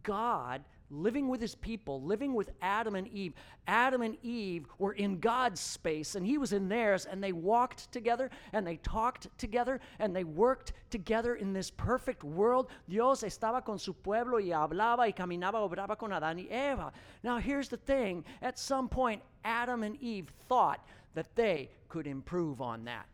God 0.02 0.62
living 0.92 1.28
with 1.28 1.40
his 1.40 1.54
people, 1.54 2.02
living 2.02 2.34
with 2.34 2.50
Adam 2.60 2.94
and 2.94 3.08
Eve. 3.08 3.32
Adam 3.66 4.02
and 4.02 4.16
Eve 4.22 4.66
were 4.78 4.92
in 4.92 5.18
God's 5.18 5.60
space 5.60 6.14
and 6.14 6.26
he 6.26 6.38
was 6.38 6.52
in 6.52 6.68
theirs, 6.68 7.06
and 7.06 7.22
they 7.22 7.32
walked 7.32 7.90
together 7.90 8.30
and 8.52 8.66
they 8.66 8.76
talked 8.76 9.26
together 9.38 9.80
and 9.98 10.14
they 10.14 10.24
worked 10.24 10.72
together 10.90 11.34
in 11.34 11.52
this 11.52 11.70
perfect 11.70 12.22
world. 12.22 12.68
Dios 12.88 13.22
estaba 13.22 13.64
con 13.64 13.78
su 13.78 13.94
pueblo 13.94 14.38
y 14.38 14.50
hablaba 14.50 15.06
y 15.06 15.12
caminaba, 15.12 15.54
obraba 15.54 15.96
con 15.96 16.10
Adán 16.10 16.38
y 16.38 16.54
Eva. 16.54 16.92
Now, 17.22 17.38
here's 17.38 17.68
the 17.68 17.78
thing 17.78 18.24
at 18.42 18.58
some 18.58 18.88
point, 18.88 19.22
Adam 19.44 19.82
and 19.82 19.96
Eve 20.00 20.28
thought 20.48 20.86
that 21.14 21.34
they 21.34 21.70
could 21.88 22.06
improve 22.06 22.60
on 22.60 22.84
that. 22.84 23.06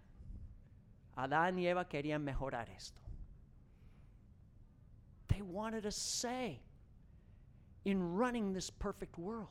Adán 1.16 1.56
y 1.56 1.68
Eva 1.68 1.84
querían 1.84 2.24
mejorar 2.24 2.66
esto. 2.76 3.00
They 5.28 5.42
wanted 5.42 5.84
a 5.84 5.90
say 5.90 6.60
in 7.88 8.02
running 8.16 8.52
this 8.52 8.68
perfect 8.68 9.18
world. 9.18 9.48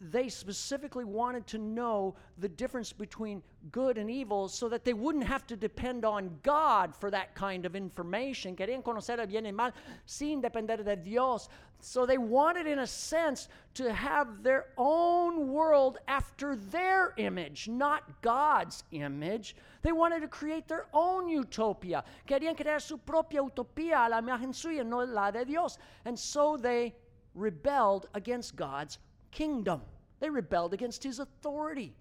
They 0.00 0.28
specifically 0.28 1.04
wanted 1.04 1.46
to 1.48 1.58
know 1.58 2.14
the 2.38 2.48
difference 2.48 2.92
between 2.92 3.42
good 3.72 3.98
and 3.98 4.10
evil 4.10 4.48
so 4.48 4.68
that 4.68 4.84
they 4.84 4.94
wouldn't 4.94 5.24
have 5.24 5.46
to 5.48 5.56
depend 5.56 6.04
on 6.04 6.38
God 6.42 6.94
for 6.94 7.10
that 7.10 7.34
kind 7.34 7.66
of 7.66 7.74
information. 7.74 8.56
Querían 8.56 8.82
conocer 8.82 9.18
el 9.18 9.26
bien 9.26 9.44
y 9.44 9.50
mal 9.50 9.72
sin 10.04 10.40
depender 10.40 10.82
de 10.84 10.96
Dios. 10.96 11.48
So 11.80 12.06
they 12.06 12.18
wanted, 12.18 12.66
in 12.66 12.78
a 12.78 12.86
sense, 12.86 13.48
to 13.74 13.92
have 13.92 14.42
their 14.42 14.66
own 14.76 15.48
world 15.48 15.98
after 16.08 16.56
their 16.56 17.12
image, 17.16 17.68
not 17.68 18.22
God's 18.22 18.84
image. 18.92 19.56
They 19.82 19.92
wanted 19.92 20.20
to 20.20 20.28
create 20.28 20.68
their 20.68 20.86
own 20.94 21.28
utopia. 21.28 22.02
Querían 22.26 22.56
crear 22.56 22.80
su 22.80 22.98
propia 22.98 23.42
utopía 23.42 24.06
a 24.06 24.08
la 24.08 24.20
imagen 24.20 24.54
suya, 24.54 24.84
no 24.84 25.04
la 25.04 25.30
de 25.30 25.44
Dios. 25.44 25.78
And 26.04 26.18
so 26.18 26.56
they 26.56 26.94
rebelled 27.34 28.08
against 28.14 28.56
God's 28.56 28.98
kingdom. 29.36 29.82
They 30.18 30.30
rebelled 30.30 30.72
against 30.72 31.04
his 31.04 31.18
authority. 31.18 31.94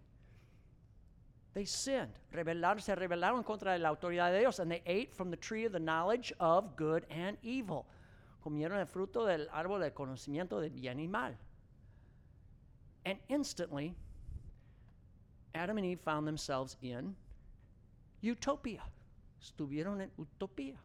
They 1.54 1.65
sinned. 1.65 2.13
Rebelaron, 2.34 2.82
se 2.82 2.96
rebelaron 2.96 3.46
contra 3.46 3.77
la 3.77 3.94
autoridad 3.94 4.32
de 4.32 4.39
Dios, 4.39 4.60
and 4.60 4.72
they 4.72 4.82
ate 4.86 5.13
from 5.13 5.30
the 5.30 5.38
tree 5.38 5.65
of 5.65 5.74
the 5.74 5.80
knowledge 5.80 6.34
of 6.39 6.75
good 6.75 7.06
and 7.10 7.38
evil. 7.44 7.86
Comieron 8.46 8.80
el 8.80 8.86
fruto 8.86 9.25
del 9.25 9.48
árbol 9.54 9.80
del 9.80 9.92
conocimiento 9.92 10.62
de 10.62 10.70
bien 10.70 11.00
y 11.00 11.08
mal. 11.08 11.36
And 13.06 13.18
instantly, 13.27 13.94
Adam 15.54 15.77
and 15.77 15.86
Eve 15.86 16.00
found 16.00 16.27
themselves 16.27 16.77
in 16.82 17.15
utopia. 18.22 18.82
Estuvieron 19.42 20.01
en 20.01 20.12
utopía. 20.18 20.75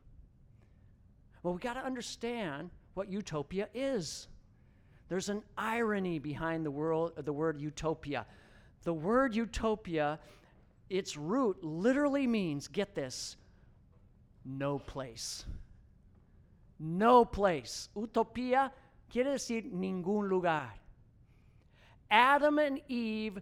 Well, 1.42 1.54
we 1.54 1.60
got 1.60 1.74
to 1.74 1.84
understand 1.84 2.70
what 2.94 3.08
utopia 3.08 3.68
is. 3.72 4.28
There's 5.10 5.28
an 5.28 5.42
irony 5.58 6.20
behind 6.20 6.64
the, 6.64 6.70
world, 6.70 7.12
the 7.16 7.32
word 7.32 7.60
utopia. 7.60 8.26
The 8.84 8.92
word 8.92 9.34
utopia, 9.34 10.20
its 10.88 11.16
root 11.16 11.64
literally 11.64 12.28
means, 12.28 12.68
get 12.68 12.94
this, 12.94 13.36
no 14.44 14.78
place. 14.78 15.44
No 16.78 17.24
place. 17.24 17.88
Utopia 17.96 18.72
quiere 19.10 19.32
decir 19.32 19.64
ningún 19.74 20.30
lugar. 20.30 20.70
Adam 22.08 22.60
and 22.60 22.80
Eve, 22.86 23.40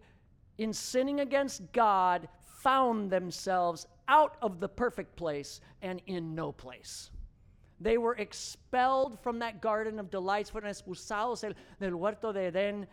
in 0.57 0.73
sinning 0.73 1.21
against 1.21 1.71
God, 1.73 2.29
found 2.63 3.11
themselves 3.11 3.87
out 4.09 4.39
of 4.41 4.59
the 4.59 4.69
perfect 4.71 5.17
place 5.17 5.61
and 5.83 6.01
in 6.07 6.35
no 6.35 6.51
place. 6.51 7.11
They 7.81 7.99
were 7.99 8.15
expelled 8.15 9.21
from 9.21 9.39
that 9.39 9.61
garden 9.61 9.99
of 9.99 10.11
delights, 10.11 10.51
fueron 10.51 10.69
expulsados 10.69 11.41
del, 11.81 11.97
huerto 11.97 12.33
de 12.33 12.51
Edén, 12.51 12.87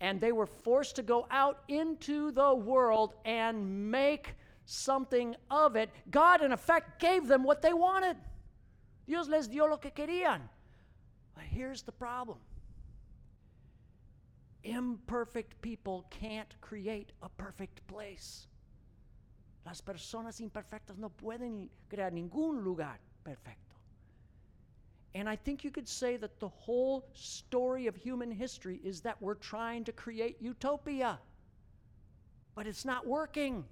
and 0.00 0.20
they 0.20 0.32
were 0.32 0.46
forced 0.46 0.96
to 0.96 1.02
go 1.02 1.26
out 1.30 1.62
into 1.68 2.30
the 2.32 2.54
world 2.54 3.14
and 3.24 3.90
make 3.90 4.34
something 4.66 5.34
of 5.50 5.76
it. 5.76 5.90
God, 6.10 6.42
in 6.42 6.52
effect, 6.52 7.00
gave 7.00 7.26
them 7.26 7.44
what 7.44 7.62
they 7.62 7.72
wanted. 7.72 8.16
Dios 9.06 9.28
les 9.28 9.46
dio 9.46 9.66
lo 9.66 9.78
que 9.78 9.90
querían. 9.90 10.40
But 11.34 11.44
here's 11.44 11.82
the 11.82 11.92
problem 11.92 12.38
imperfect 14.64 15.60
people 15.62 16.04
can't 16.10 16.60
create 16.60 17.12
a 17.22 17.28
perfect 17.28 17.86
place. 17.86 18.48
Las 19.64 19.80
personas 19.80 20.40
imperfectas 20.40 20.98
no 20.98 21.08
pueden 21.08 21.68
crear 21.88 22.10
ningún 22.12 22.64
lugar 22.64 22.98
perfecto. 23.24 23.65
And 25.16 25.30
I 25.30 25.36
think 25.36 25.64
you 25.64 25.70
could 25.70 25.88
say 25.88 26.18
that 26.18 26.40
the 26.40 26.48
whole 26.48 27.08
story 27.14 27.86
of 27.86 27.96
human 27.96 28.30
history 28.30 28.80
is 28.84 29.00
that 29.00 29.16
we're 29.22 29.32
trying 29.32 29.82
to 29.84 29.92
create 29.92 30.36
utopia, 30.42 31.18
but 32.54 32.66
it's 32.66 32.84
not 32.84 33.06
working. 33.06 33.64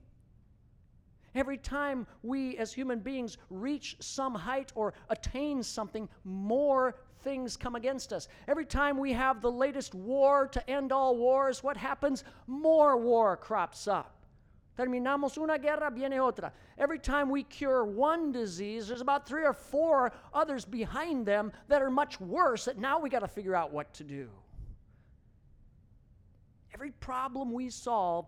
Every 1.35 1.59
time 1.59 2.07
we 2.23 2.57
as 2.57 2.73
human 2.73 3.01
beings 3.01 3.37
reach 3.51 3.99
some 4.01 4.35
height 4.35 4.73
or 4.75 4.95
attain 5.11 5.63
something, 5.63 6.09
more 6.25 6.97
things 7.21 7.59
come 7.59 7.75
against 7.75 8.15
us. 8.15 8.27
Every 8.49 8.65
time 8.65 8.97
we 8.97 9.13
have 9.13 9.43
the 9.43 9.53
latest 9.53 9.95
war 9.95 10.47
to 10.47 10.71
end 10.71 10.93
all 10.93 11.15
wars, 11.15 11.63
what 11.63 11.77
happens? 11.77 12.25
More 12.47 12.97
war 12.97 13.37
crops 13.37 13.87
up. 13.87 14.14
Terminamos 14.77 15.39
una 15.39 15.57
guerra, 15.57 15.91
viene 15.91 16.19
otra. 16.19 16.51
Every 16.79 16.99
time 16.99 17.31
we 17.31 17.45
cure 17.45 17.85
one 17.85 18.33
disease, 18.33 18.89
there's 18.89 19.01
about 19.01 19.27
three 19.27 19.45
or 19.45 19.53
four 19.53 20.13
others 20.33 20.65
behind 20.65 21.27
them 21.27 21.53
that 21.69 21.81
are 21.81 21.91
much 21.91 22.21
worse 22.21 22.65
that 22.65 22.77
now 22.77 22.99
we 22.99 23.09
got 23.09 23.21
to 23.21 23.29
figure 23.29 23.55
out 23.55 23.73
what 23.73 23.93
to 23.95 24.05
do. 24.05 24.29
Every 26.75 26.91
problem 26.91 27.53
we 27.53 27.71
solve, 27.71 28.27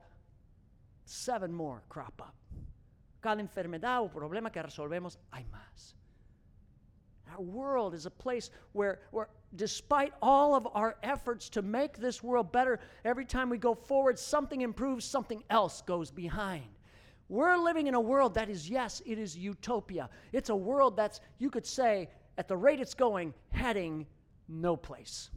seven 1.04 1.52
more 1.52 1.82
crop 1.88 2.14
up. 2.20 2.36
Cada 3.20 3.42
enfermedad 3.42 4.02
o 4.02 4.08
problema 4.08 4.52
que 4.52 4.62
resolvemos, 4.62 5.16
hay 5.32 5.44
más. 5.52 5.94
Our 7.32 7.42
world 7.42 7.92
is 7.92 8.06
a 8.06 8.10
place 8.10 8.50
where, 8.72 9.00
where, 9.10 9.28
despite 9.54 10.12
all 10.20 10.54
of 10.54 10.66
our 10.74 10.96
efforts 11.02 11.48
to 11.50 11.62
make 11.62 11.96
this 11.96 12.22
world 12.22 12.52
better, 12.52 12.80
every 13.04 13.24
time 13.24 13.48
we 13.48 13.58
go 13.58 13.74
forward, 13.74 14.18
something 14.18 14.60
improves, 14.60 15.04
something 15.04 15.42
else 15.50 15.82
goes 15.82 16.10
behind. 16.10 16.64
We're 17.28 17.56
living 17.56 17.86
in 17.86 17.94
a 17.94 18.00
world 18.00 18.34
that 18.34 18.48
is, 18.48 18.68
yes, 18.68 19.02
it 19.06 19.18
is 19.18 19.36
utopia. 19.36 20.10
It's 20.32 20.50
a 20.50 20.56
world 20.56 20.96
that's, 20.96 21.20
you 21.38 21.50
could 21.50 21.66
say, 21.66 22.08
at 22.38 22.48
the 22.48 22.56
rate 22.56 22.80
it's 22.80 22.94
going, 22.94 23.34
heading 23.50 24.06
no 24.48 24.76
place. 24.76 25.30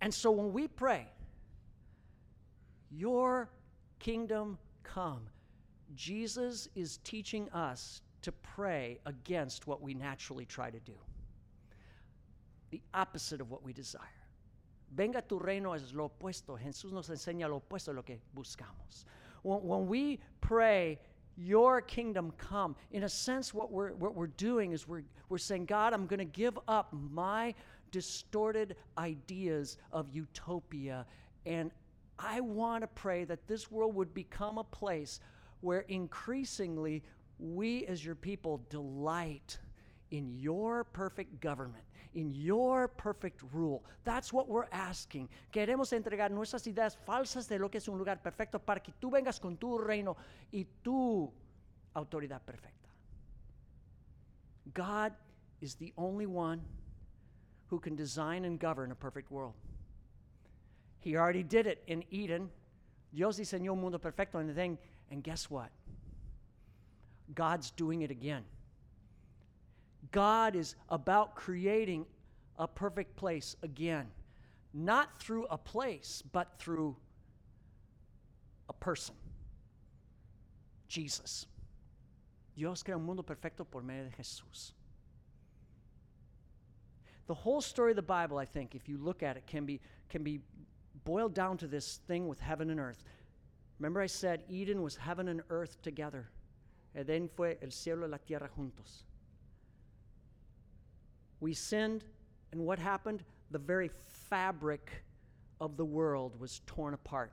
And 0.00 0.12
so 0.12 0.30
when 0.30 0.52
we 0.52 0.68
pray, 0.68 1.06
Your 2.90 3.50
kingdom 3.98 4.58
come, 4.82 5.28
Jesus 5.94 6.68
is 6.74 6.98
teaching 6.98 7.50
us 7.50 8.00
to 8.22 8.32
pray 8.32 8.98
against 9.06 9.66
what 9.66 9.80
we 9.82 9.94
naturally 9.94 10.44
try 10.44 10.70
to 10.70 10.80
do, 10.80 10.94
the 12.70 12.80
opposite 12.94 13.40
of 13.40 13.50
what 13.50 13.62
we 13.62 13.72
desire. 13.72 14.02
Venga 14.94 15.22
tu 15.22 15.38
reino 15.38 15.74
es 15.74 15.92
lo 15.92 16.08
opuesto. 16.08 16.58
Jesús 16.58 16.92
nos 16.92 17.08
enseña 17.08 17.48
lo 17.48 17.60
opuesto 17.60 17.86
de 17.86 17.92
lo 17.94 18.02
que 18.02 18.20
buscamos. 18.34 19.04
When, 19.42 19.62
when 19.62 19.86
we 19.86 20.18
pray, 20.40 20.98
your 21.36 21.80
kingdom 21.80 22.32
come, 22.36 22.74
in 22.90 23.04
a 23.04 23.08
sense, 23.08 23.54
what 23.54 23.70
we're, 23.70 23.92
what 23.92 24.14
we're 24.14 24.26
doing 24.26 24.72
is 24.72 24.88
we're, 24.88 25.04
we're 25.28 25.38
saying, 25.38 25.66
God, 25.66 25.92
I'm 25.92 26.06
going 26.06 26.18
to 26.18 26.24
give 26.24 26.58
up 26.66 26.92
my 26.92 27.54
distorted 27.92 28.76
ideas 28.96 29.76
of 29.92 30.08
utopia. 30.10 31.06
And 31.46 31.70
I 32.18 32.40
want 32.40 32.82
to 32.82 32.88
pray 32.88 33.24
that 33.24 33.46
this 33.46 33.70
world 33.70 33.94
would 33.94 34.12
become 34.14 34.58
a 34.58 34.64
place 34.64 35.20
where 35.60 35.80
increasingly 35.80 37.02
we, 37.38 37.86
as 37.86 38.04
your 38.04 38.14
people, 38.14 38.60
delight 38.68 39.58
in 40.10 40.38
your 40.38 40.84
perfect 40.84 41.40
government, 41.40 41.84
in 42.14 42.32
your 42.32 42.88
perfect 42.88 43.42
rule. 43.52 43.84
That's 44.04 44.32
what 44.32 44.48
we're 44.48 44.68
asking. 44.72 45.28
Queremos 45.52 45.92
entregar 45.92 46.30
nuestras 46.30 46.66
ideas 46.66 46.96
falsas 47.06 47.48
de 47.48 47.58
lo 47.58 47.68
que 47.68 47.78
es 47.78 47.88
un 47.88 47.98
lugar 47.98 48.22
perfecto 48.22 48.58
para 48.58 48.80
que 48.80 48.92
tú 49.00 49.10
vengas 49.10 49.38
con 49.38 49.56
tu 49.56 49.78
reino 49.78 50.16
y 50.52 50.66
tu 50.82 51.30
autoridad 51.94 52.40
perfecta. 52.44 52.88
God 54.74 55.12
is 55.60 55.74
the 55.74 55.92
only 55.96 56.26
one 56.26 56.60
who 57.68 57.78
can 57.78 57.96
design 57.96 58.44
and 58.44 58.58
govern 58.58 58.92
a 58.92 58.94
perfect 58.94 59.30
world. 59.30 59.54
He 61.00 61.16
already 61.16 61.42
did 61.42 61.66
it 61.66 61.82
in 61.86 62.04
Eden. 62.10 62.50
Dios 63.12 63.38
diseñó 63.38 63.72
un 63.72 63.80
mundo 63.80 63.98
perfecto 63.98 64.38
and 64.38 64.54
then 64.54 64.78
and 65.10 65.22
guess 65.22 65.50
what? 65.50 65.70
God's 67.34 67.70
doing 67.70 68.02
it 68.02 68.10
again. 68.10 68.44
God 70.12 70.56
is 70.56 70.74
about 70.88 71.34
creating 71.34 72.06
a 72.58 72.66
perfect 72.66 73.16
place 73.16 73.56
again, 73.62 74.06
not 74.72 75.20
through 75.20 75.46
a 75.46 75.58
place, 75.58 76.22
but 76.32 76.48
through 76.58 76.96
a 78.68 78.72
person 78.72 79.14
Jesus. 80.88 81.46
Dios 82.56 82.82
crea 82.82 82.96
un 82.96 83.04
mundo 83.04 83.22
perfecto 83.22 83.64
por 83.64 83.82
medio 83.82 84.04
de 84.04 84.22
Jesús. 84.22 84.72
The 87.26 87.34
whole 87.34 87.60
story 87.60 87.92
of 87.92 87.96
the 87.96 88.02
Bible, 88.02 88.38
I 88.38 88.46
think, 88.46 88.74
if 88.74 88.88
you 88.88 88.96
look 88.96 89.22
at 89.22 89.36
it, 89.36 89.46
can 89.46 89.66
be, 89.66 89.80
can 90.08 90.24
be 90.24 90.40
boiled 91.04 91.34
down 91.34 91.58
to 91.58 91.66
this 91.66 92.00
thing 92.08 92.26
with 92.26 92.40
heaven 92.40 92.70
and 92.70 92.80
earth. 92.80 93.04
Remember, 93.78 94.00
I 94.00 94.06
said 94.06 94.42
Eden 94.48 94.82
was 94.82 94.96
heaven 94.96 95.28
and 95.28 95.42
earth 95.50 95.80
together. 95.82 96.30
Edén 96.94 97.28
fue 97.28 97.58
el 97.62 97.70
cielo 97.70 98.06
y 98.06 98.10
la 98.10 98.18
tierra 98.18 98.48
juntos. 98.48 99.04
We 101.40 101.54
sinned, 101.54 102.04
and 102.52 102.60
what 102.60 102.78
happened? 102.78 103.22
The 103.50 103.58
very 103.58 103.90
fabric 104.28 104.90
of 105.60 105.76
the 105.76 105.84
world 105.84 106.38
was 106.40 106.60
torn 106.66 106.94
apart. 106.94 107.32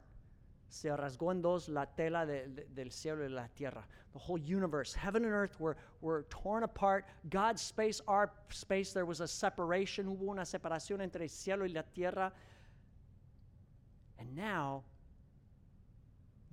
Se 0.70 0.90
rasgó 0.90 1.32
en 1.32 1.42
dos 1.42 1.70
la 1.70 1.86
tela 1.86 2.26
de, 2.26 2.48
de, 2.48 2.64
del 2.76 2.92
cielo 2.92 3.24
y 3.24 3.30
la 3.30 3.48
tierra. 3.56 3.84
The 4.14 4.20
whole 4.20 4.38
universe, 4.38 4.94
heaven 4.94 5.24
and 5.24 5.34
earth, 5.34 5.60
were, 5.60 5.78
were 6.02 6.26
torn 6.30 6.64
apart. 6.64 7.06
God's 7.30 7.62
space, 7.62 8.02
our 8.08 8.32
space, 8.50 8.94
there 8.94 9.06
was 9.06 9.22
a 9.22 9.28
separation. 9.28 10.06
Hubo 10.06 10.30
una 10.32 10.44
separación 10.44 11.02
entre 11.02 11.24
el 11.24 11.30
cielo 11.30 11.66
y 11.66 11.72
la 11.74 11.84
tierra. 11.94 12.32
And 14.20 14.36
now, 14.36 14.84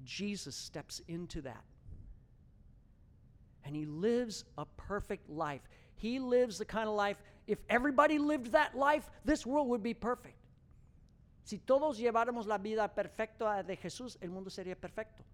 Jesus 0.05 0.57
steps 0.57 1.01
into 1.09 1.41
that. 1.43 1.65
And 3.65 3.77
he 3.77 3.87
lives 3.87 4.45
a 4.59 4.65
perfect 4.65 5.31
life. 5.31 5.63
He 5.95 6.19
lives 6.19 6.59
the 6.59 6.65
kind 6.65 6.89
of 6.89 6.95
life, 6.95 7.17
if 7.47 7.59
everybody 7.69 8.19
lived 8.19 8.53
that 8.53 8.77
life, 8.77 9.09
this 9.25 9.47
world 9.47 9.69
would 9.69 9.83
be 9.83 9.95
perfect. 9.95 10.37
Si 11.45 11.59
todos 11.59 11.99
lleváramos 11.99 12.47
la 12.47 12.59
vida 12.59 12.89
perfecta 12.89 13.65
de 13.67 13.77
Jesús, 13.77 14.17
el 14.23 14.31
mundo 14.31 14.49
sería 14.49 14.77
perfecto. 14.77 15.25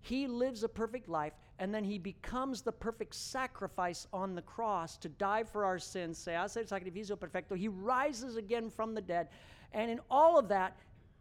He 0.00 0.28
lives 0.28 0.62
a 0.62 0.68
perfect 0.68 1.08
life, 1.08 1.32
and 1.58 1.74
then 1.74 1.82
he 1.82 1.98
becomes 1.98 2.62
the 2.62 2.70
perfect 2.70 3.12
sacrifice 3.12 4.06
on 4.12 4.36
the 4.36 4.42
cross 4.42 4.96
to 4.98 5.08
die 5.08 5.42
for 5.42 5.64
our 5.64 5.80
sins. 5.80 6.16
Se 6.16 6.32
hace 6.32 6.58
el 6.58 6.64
sacrificio 6.64 7.18
perfecto. 7.18 7.56
He 7.56 7.66
rises 7.66 8.36
again 8.36 8.70
from 8.70 8.94
the 8.94 9.00
dead. 9.00 9.28
And 9.72 9.90
in 9.90 9.98
all 10.08 10.38
of 10.38 10.48
that, 10.48 10.76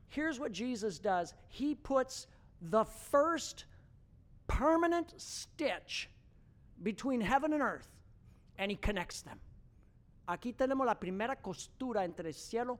here's 0.08 0.40
what 0.40 0.52
Jesus 0.52 1.00
does 1.00 1.34
He 1.48 1.74
puts 1.74 2.28
the 2.62 2.86
first 2.86 3.66
permanent 4.48 5.16
stitch 5.18 6.10
between 6.84 7.22
heaven 7.22 7.54
and 7.54 7.62
earth, 7.62 7.88
and 8.58 8.72
he 8.72 8.78
connects 8.78 9.22
them. 9.22 9.40
Aquí 10.28 10.56
tenemos 10.56 10.86
la 10.86 10.96
primera 10.96 11.36
costura 11.36 12.04
entre 12.04 12.28
el 12.28 12.34
cielo 12.34 12.80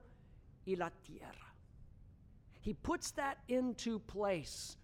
y 0.66 0.74
la 0.76 0.90
tierra. 1.04 1.52
He 2.60 2.74
puts 2.74 3.12
that 3.12 3.38
into 3.48 4.00
place 4.00 4.76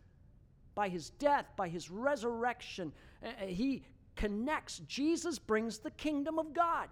by 0.75 0.89
his 0.89 1.11
death, 1.11 1.47
by 1.57 1.69
his 1.69 1.91
resurrection. 1.91 2.93
Uh, 3.25 3.47
he 3.47 3.85
connects. 4.15 4.81
Jesus 4.87 5.39
brings 5.39 5.79
the 5.79 5.91
kingdom 5.93 6.39
of 6.39 6.53
God. 6.53 6.89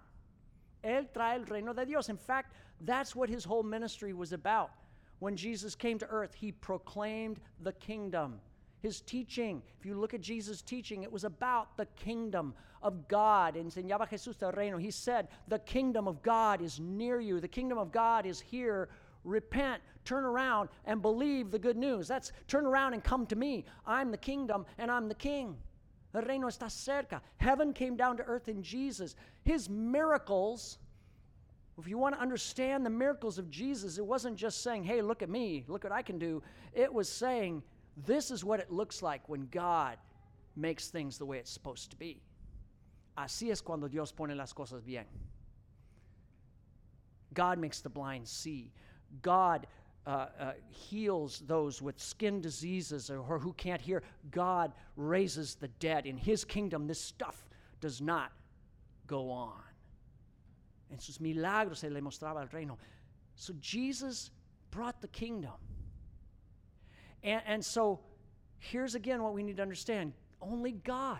Él 0.83 1.07
trae 1.13 1.35
el 1.35 1.45
reino 1.45 1.73
de 1.73 1.85
Dios. 1.85 2.09
In 2.09 2.17
fact, 2.17 2.53
that's 2.81 3.15
what 3.15 3.29
his 3.29 3.45
whole 3.45 3.63
ministry 3.63 4.13
was 4.13 4.33
about. 4.33 4.71
When 5.19 5.35
Jesus 5.37 5.75
came 5.75 5.99
to 5.99 6.07
earth, 6.07 6.33
he 6.33 6.51
proclaimed 6.51 7.39
the 7.61 7.73
kingdom. 7.73 8.39
His 8.81 9.01
teaching, 9.01 9.61
if 9.79 9.85
you 9.85 9.95
look 9.95 10.13
at 10.13 10.21
Jesus' 10.21 10.61
teaching, 10.61 11.03
it 11.03 11.11
was 11.11 11.23
about 11.23 11.77
the 11.77 11.85
kingdom 11.95 12.53
of 12.81 13.07
God. 13.07 13.55
Enseñaba 13.55 14.09
Jesús 14.09 14.41
el 14.41 14.51
reino. 14.51 14.77
He 14.77 14.91
said, 14.91 15.27
The 15.47 15.59
kingdom 15.59 16.07
of 16.07 16.23
God 16.23 16.61
is 16.61 16.79
near 16.79 17.19
you, 17.19 17.39
the 17.39 17.47
kingdom 17.47 17.77
of 17.77 17.91
God 17.91 18.25
is 18.25 18.39
here. 18.39 18.89
Repent, 19.23 19.83
turn 20.03 20.23
around, 20.23 20.69
and 20.85 20.99
believe 20.99 21.51
the 21.51 21.59
good 21.59 21.77
news. 21.77 22.07
That's 22.07 22.31
turn 22.47 22.65
around 22.65 22.93
and 22.93 23.03
come 23.03 23.27
to 23.27 23.35
me. 23.35 23.65
I'm 23.85 24.09
the 24.09 24.17
kingdom 24.17 24.65
and 24.79 24.89
I'm 24.89 25.07
the 25.07 25.15
king. 25.15 25.57
El 26.13 26.23
reino 26.23 26.47
está 26.47 26.69
cerca. 26.69 27.21
Heaven 27.37 27.71
came 27.71 27.95
down 27.95 28.17
to 28.17 28.23
earth 28.23 28.49
in 28.49 28.63
Jesus. 28.63 29.15
His 29.43 29.69
miracles, 29.69 30.79
if 31.77 31.87
you 31.87 31.97
want 31.97 32.15
to 32.15 32.21
understand 32.21 32.85
the 32.85 32.89
miracles 32.89 33.37
of 33.37 33.49
Jesus, 33.49 33.97
it 33.97 34.05
wasn't 34.05 34.35
just 34.35 34.61
saying, 34.63 34.83
hey, 34.83 35.01
look 35.01 35.21
at 35.21 35.29
me, 35.29 35.63
look 35.67 35.83
what 35.83 35.93
I 35.93 36.01
can 36.01 36.19
do. 36.19 36.41
It 36.73 36.91
was 36.91 37.07
saying, 37.07 37.63
this 38.05 38.31
is 38.31 38.43
what 38.43 38.59
it 38.59 38.71
looks 38.71 39.01
like 39.01 39.27
when 39.27 39.47
God 39.51 39.97
makes 40.55 40.89
things 40.89 41.17
the 41.17 41.25
way 41.25 41.37
it's 41.37 41.51
supposed 41.51 41.91
to 41.91 41.97
be. 41.97 42.21
Así 43.17 43.51
es 43.51 43.61
cuando 43.61 43.87
Dios 43.87 44.11
pone 44.11 44.35
las 44.35 44.53
cosas 44.53 44.81
bien. 44.81 45.05
God 47.33 47.59
makes 47.59 47.81
the 47.81 47.89
blind 47.89 48.27
see. 48.27 48.71
God 49.21 49.67
uh, 50.05 50.27
uh, 50.39 50.51
heals 50.69 51.43
those 51.45 51.81
with 51.81 51.99
skin 51.99 52.41
diseases 52.41 53.09
or, 53.09 53.39
who 53.39 53.53
can't 53.53 53.81
hear. 53.81 54.03
God 54.31 54.71
raises 54.95 55.55
the 55.55 55.67
dead. 55.67 56.05
In 56.05 56.17
His 56.17 56.43
kingdom, 56.43 56.87
this 56.87 56.99
stuff 56.99 57.47
does 57.79 58.01
not 58.01 58.31
go 59.07 59.29
on. 59.29 59.61
En 60.91 60.99
sus 60.99 61.19
milagros 61.19 61.79
se 61.79 61.89
le 61.89 62.01
mostraba 62.01 62.41
el 62.41 62.47
reino. 62.47 62.77
So 63.35 63.53
Jesus 63.61 64.31
brought 64.71 65.01
the 65.01 65.07
kingdom. 65.07 65.51
And, 67.23 67.41
and 67.45 67.65
so 67.65 67.99
here's 68.59 68.95
again 68.95 69.21
what 69.23 69.33
we 69.33 69.43
need 69.43 69.57
to 69.57 69.61
understand 69.61 70.13
only 70.41 70.71
God 70.71 71.19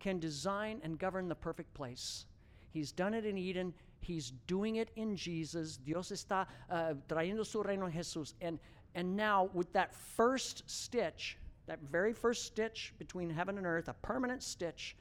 can 0.00 0.18
design 0.18 0.80
and 0.82 0.98
govern 0.98 1.28
the 1.28 1.34
perfect 1.34 1.72
place. 1.74 2.26
He's 2.70 2.92
done 2.92 3.14
it 3.14 3.24
in 3.24 3.38
Eden. 3.38 3.72
He's 4.00 4.32
doing 4.46 4.76
it 4.76 4.90
in 4.96 5.16
Jesus. 5.16 5.78
Dios 5.78 6.10
está 6.10 6.46
uh, 6.70 6.94
trayendo 7.08 7.46
su 7.46 7.62
reino 7.62 7.86
en 7.86 7.92
Jesús. 7.92 8.34
And, 8.40 8.58
and 8.94 9.16
now, 9.16 9.48
with 9.54 9.72
that 9.72 9.94
first 9.94 10.62
stitch, 10.66 11.38
that 11.66 11.78
very 11.90 12.12
first 12.12 12.44
stitch 12.44 12.92
between 12.98 13.30
heaven 13.30 13.56
and 13.56 13.66
earth, 13.66 13.88
a 13.88 13.94
permanent 13.94 14.42
stitch, 14.42 14.94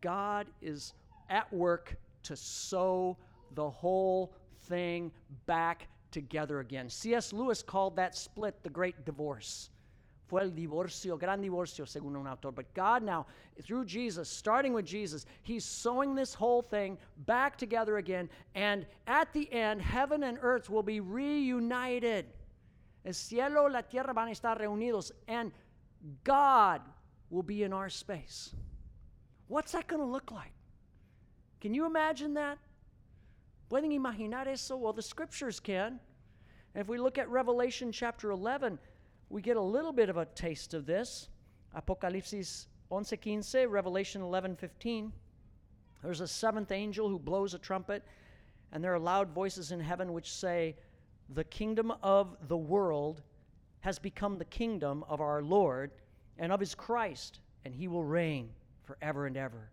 God 0.00 0.46
is 0.62 0.92
at 1.28 1.52
work 1.52 1.96
to 2.22 2.36
sew 2.36 3.16
the 3.54 3.68
whole 3.68 4.32
thing 4.68 5.10
back 5.46 5.88
together 6.16 6.60
again. 6.60 6.88
C.S. 6.88 7.34
Lewis 7.34 7.62
called 7.62 7.96
that 7.96 8.16
split 8.16 8.62
the 8.62 8.70
great 8.70 9.04
divorce. 9.04 9.68
Fue 10.28 10.40
el 10.40 10.50
divorcio, 10.50 11.18
gran 11.18 11.42
divorcio, 11.42 11.86
según 11.86 12.16
un 12.16 12.26
autor. 12.26 12.52
But 12.52 12.72
God 12.72 13.02
now, 13.02 13.26
through 13.62 13.84
Jesus, 13.84 14.30
starting 14.30 14.72
with 14.72 14.86
Jesus, 14.86 15.26
He's 15.42 15.62
sewing 15.62 16.14
this 16.14 16.32
whole 16.32 16.62
thing 16.62 16.96
back 17.26 17.58
together 17.58 17.98
again. 17.98 18.30
And 18.54 18.86
at 19.06 19.30
the 19.34 19.52
end, 19.52 19.82
heaven 19.82 20.22
and 20.22 20.38
earth 20.40 20.70
will 20.70 20.82
be 20.82 21.00
reunited. 21.00 22.24
El 23.04 23.12
cielo 23.12 23.66
y 23.66 23.72
la 23.72 23.82
tierra 23.82 24.14
van 24.14 24.28
a 24.28 24.30
estar 24.30 24.58
reunidos. 24.58 25.12
And 25.28 25.52
God 26.24 26.80
will 27.28 27.42
be 27.42 27.62
in 27.62 27.74
our 27.74 27.90
space. 27.90 28.54
What's 29.48 29.72
that 29.72 29.86
going 29.86 30.00
to 30.00 30.10
look 30.10 30.32
like? 30.32 30.52
Can 31.60 31.74
you 31.74 31.84
imagine 31.84 32.32
that? 32.34 32.56
¿Pueden 33.70 33.92
imaginar 33.92 34.46
eso? 34.46 34.76
Well, 34.76 34.94
the 34.94 35.02
scriptures 35.02 35.60
can. 35.60 36.00
And 36.76 36.82
if 36.82 36.88
we 36.88 36.98
look 36.98 37.16
at 37.16 37.26
Revelation 37.30 37.90
chapter 37.90 38.32
11, 38.32 38.78
we 39.30 39.40
get 39.40 39.56
a 39.56 39.62
little 39.62 39.94
bit 39.94 40.10
of 40.10 40.18
a 40.18 40.26
taste 40.26 40.74
of 40.74 40.84
this. 40.84 41.30
Apocalipsis 41.74 42.66
11:15, 42.90 43.70
Revelation 43.70 44.20
11:15. 44.20 45.10
There's 46.02 46.20
a 46.20 46.28
seventh 46.28 46.70
angel 46.70 47.08
who 47.08 47.18
blows 47.18 47.54
a 47.54 47.58
trumpet, 47.58 48.04
And 48.72 48.84
there 48.84 48.92
are 48.92 48.98
loud 48.98 49.30
voices 49.30 49.72
in 49.72 49.80
heaven 49.80 50.12
which 50.12 50.30
say, 50.30 50.76
The 51.30 51.44
kingdom 51.44 51.92
of 52.02 52.36
the 52.46 52.58
world 52.58 53.22
has 53.80 53.98
become 53.98 54.36
the 54.36 54.44
kingdom 54.44 55.02
of 55.04 55.22
our 55.22 55.40
Lord 55.42 55.92
and 56.36 56.52
of 56.52 56.60
his 56.60 56.74
Christ, 56.74 57.40
and 57.64 57.74
he 57.74 57.88
will 57.88 58.04
reign 58.04 58.52
forever 58.82 59.24
and 59.24 59.38
ever. 59.38 59.70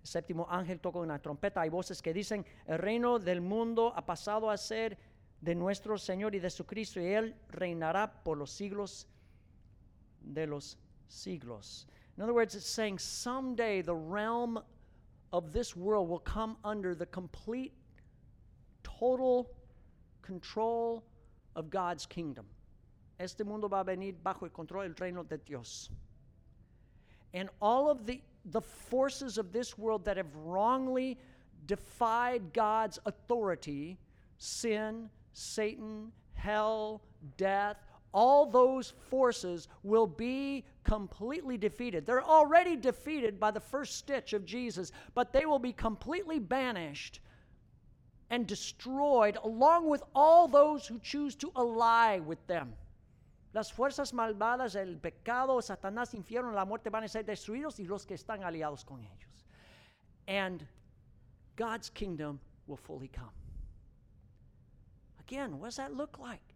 El 0.00 0.22
séptimo 0.22 0.48
ángel 0.48 0.80
toca 0.82 0.98
una 0.98 1.20
trompeta. 1.20 1.60
Hay 1.60 1.68
voces 1.68 2.00
que 2.00 2.12
dicen, 2.12 2.44
el 2.66 2.78
reino 2.78 3.18
del 3.18 3.40
mundo 3.40 3.92
ha 3.94 4.04
pasado 4.04 4.50
a 4.50 4.58
ser 4.58 4.96
de 5.42 5.54
nuestro 5.54 5.96
Señor 5.96 6.34
y 6.34 6.40
de 6.40 6.50
su 6.50 6.64
Cristo, 6.64 7.00
y 7.00 7.06
él 7.06 7.34
reinará 7.50 8.22
por 8.24 8.36
los 8.36 8.50
siglos 8.50 9.06
de 10.20 10.46
los 10.46 10.76
siglos. 11.08 11.86
In 12.16 12.22
other 12.22 12.34
words, 12.34 12.54
it's 12.54 12.66
saying 12.66 12.98
someday 12.98 13.80
the 13.80 13.94
realm 13.94 14.58
of 15.32 15.52
this 15.52 15.76
world 15.76 16.08
will 16.08 16.18
come 16.18 16.56
under 16.64 16.94
the 16.94 17.06
complete, 17.06 17.72
total 18.82 19.50
control 20.22 21.04
of 21.54 21.70
God's 21.70 22.06
kingdom. 22.06 22.46
Este 23.20 23.44
mundo 23.44 23.68
va 23.68 23.80
a 23.80 23.84
venir 23.84 24.14
bajo 24.22 24.42
el 24.44 24.50
control 24.50 24.82
del 24.82 24.94
reino 24.98 25.22
de 25.22 25.38
Dios. 25.38 25.90
And 27.34 27.50
all 27.60 27.90
of 27.90 28.06
the, 28.06 28.20
the 28.46 28.60
forces 28.60 29.38
of 29.38 29.52
this 29.52 29.76
world 29.76 30.04
that 30.04 30.16
have 30.16 30.34
wrongly 30.34 31.18
defied 31.66 32.52
God's 32.52 32.98
authority 33.06 33.98
sin, 34.38 35.10
Satan, 35.38 36.10
hell, 36.34 37.00
death, 37.36 37.76
all 38.12 38.46
those 38.46 38.94
forces 39.08 39.68
will 39.84 40.06
be 40.06 40.64
completely 40.82 41.56
defeated. 41.56 42.04
They're 42.04 42.24
already 42.24 42.74
defeated 42.74 43.38
by 43.38 43.52
the 43.52 43.60
first 43.60 43.96
stitch 43.96 44.32
of 44.32 44.44
Jesus, 44.44 44.90
but 45.14 45.32
they 45.32 45.46
will 45.46 45.60
be 45.60 45.72
completely 45.72 46.40
banished 46.40 47.20
and 48.30 48.46
destroyed 48.46 49.38
along 49.44 49.88
with 49.88 50.02
all 50.14 50.48
those 50.48 50.86
who 50.86 50.98
choose 50.98 51.36
to 51.36 51.52
ally 51.54 52.18
with 52.18 52.44
them. 52.46 52.74
Las 53.54 53.70
fuerzas 53.70 54.12
malvadas, 54.12 54.74
el 54.74 54.96
pecado, 54.96 55.60
Satanás, 55.60 56.14
infierno, 56.14 56.52
la 56.52 56.64
muerte 56.64 56.90
van 56.90 57.04
a 57.04 57.08
ser 57.08 57.22
destruidos 57.22 57.78
y 57.78 57.86
los 57.86 58.04
que 58.04 58.16
están 58.16 58.42
aliados 58.42 58.84
con 58.84 59.00
ellos. 59.00 59.46
And 60.26 60.66
God's 61.56 61.90
kingdom 61.90 62.40
will 62.66 62.76
fully 62.76 63.08
come. 63.08 63.47
Again, 65.28 65.58
what 65.58 65.66
does 65.66 65.76
that 65.76 65.94
look 65.94 66.18
like? 66.18 66.54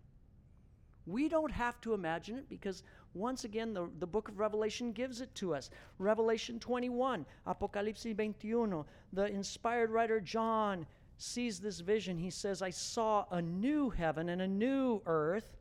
We 1.04 1.28
don't 1.28 1.50
have 1.50 1.78
to 1.82 1.92
imagine 1.92 2.38
it 2.38 2.48
because, 2.48 2.84
once 3.12 3.44
again, 3.44 3.74
the, 3.74 3.90
the 3.98 4.06
book 4.06 4.28
of 4.28 4.38
Revelation 4.38 4.92
gives 4.92 5.20
it 5.20 5.34
to 5.34 5.54
us. 5.54 5.68
Revelation 5.98 6.58
21, 6.58 7.26
Apocalipsis 7.46 8.14
21, 8.16 8.84
the 9.12 9.26
inspired 9.26 9.90
writer 9.90 10.20
John 10.20 10.86
sees 11.18 11.60
this 11.60 11.80
vision. 11.80 12.16
He 12.16 12.30
says, 12.30 12.62
I 12.62 12.70
saw 12.70 13.26
a 13.30 13.42
new 13.42 13.90
heaven 13.90 14.30
and 14.30 14.40
a 14.40 14.48
new 14.48 15.02
earth. 15.04 15.56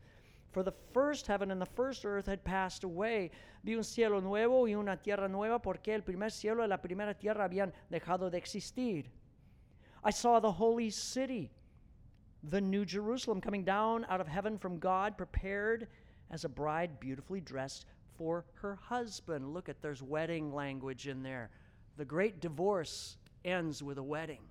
For 0.54 0.63
the 0.63 0.74
first 0.93 1.28
heaven 1.28 1.52
and 1.52 1.62
the 1.62 1.65
first 1.65 2.06
earth 2.06 2.28
had 2.28 2.43
passed 2.45 2.86
away. 2.86 3.32
Vi 3.63 3.76
un 3.76 3.84
cielo 3.84 4.21
nuevo 4.21 4.67
y 4.67 4.74
una 4.74 4.95
tierra 4.95 5.28
nueva 5.28 5.60
porque 5.60 5.89
el 5.89 6.02
primer 6.02 6.30
cielo 6.30 6.63
y 6.63 6.67
la 6.67 6.78
primera 6.78 7.13
tierra 7.13 7.45
habían 7.45 7.74
dejado 7.91 8.30
de 8.30 8.38
existir. 8.38 9.06
I 10.04 10.12
saw 10.12 10.39
the 10.39 10.52
holy 10.52 10.89
city 10.89 11.52
the 12.44 12.62
New 12.62 12.86
Jerusalem 12.86 13.40
coming 13.42 13.64
down 13.64 14.06
out 14.10 14.22
of 14.22 14.28
heaven 14.28 14.58
from 14.58 14.80
God, 14.80 15.18
prepared 15.18 15.88
as 16.32 16.44
a 16.44 16.50
bride 16.50 17.00
beautifully 17.00 17.42
dressed 17.42 17.86
for 18.18 18.46
her 18.56 18.76
husband. 18.76 19.54
Look 19.54 19.70
at 19.70 19.82
there's 19.82 20.02
wedding 20.02 20.54
language 20.54 21.08
in 21.08 21.24
there. 21.24 21.50
The 21.98 22.06
great 22.06 22.40
divorce 22.40 23.18
ends 23.46 23.84
with 23.84 23.98
a 23.98 24.04
wedding. 24.04 24.42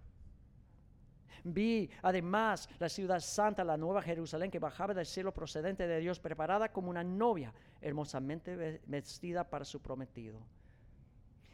Vi 1.44 1.88
además 2.04 2.66
la 2.80 2.88
ciudad 2.88 3.22
santa, 3.22 3.64
la 3.64 3.76
nueva 3.76 4.02
Jerusalén, 4.02 4.50
que 4.52 4.60
bajaba 4.60 4.94
del 4.94 5.06
cielo 5.06 5.32
procedente 5.32 5.86
de 5.86 6.00
Dios, 6.00 6.18
preparada 6.18 6.70
como 6.70 6.90
una 6.90 7.02
novia, 7.02 7.52
hermosamente 7.82 8.80
vestida 8.86 9.42
para 9.44 9.64
su 9.64 9.78
prometido. 9.80 10.38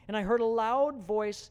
And 0.09 0.17
I 0.17 0.23
heard 0.23 0.41
a 0.41 0.45
loud 0.45 1.07
voice 1.07 1.51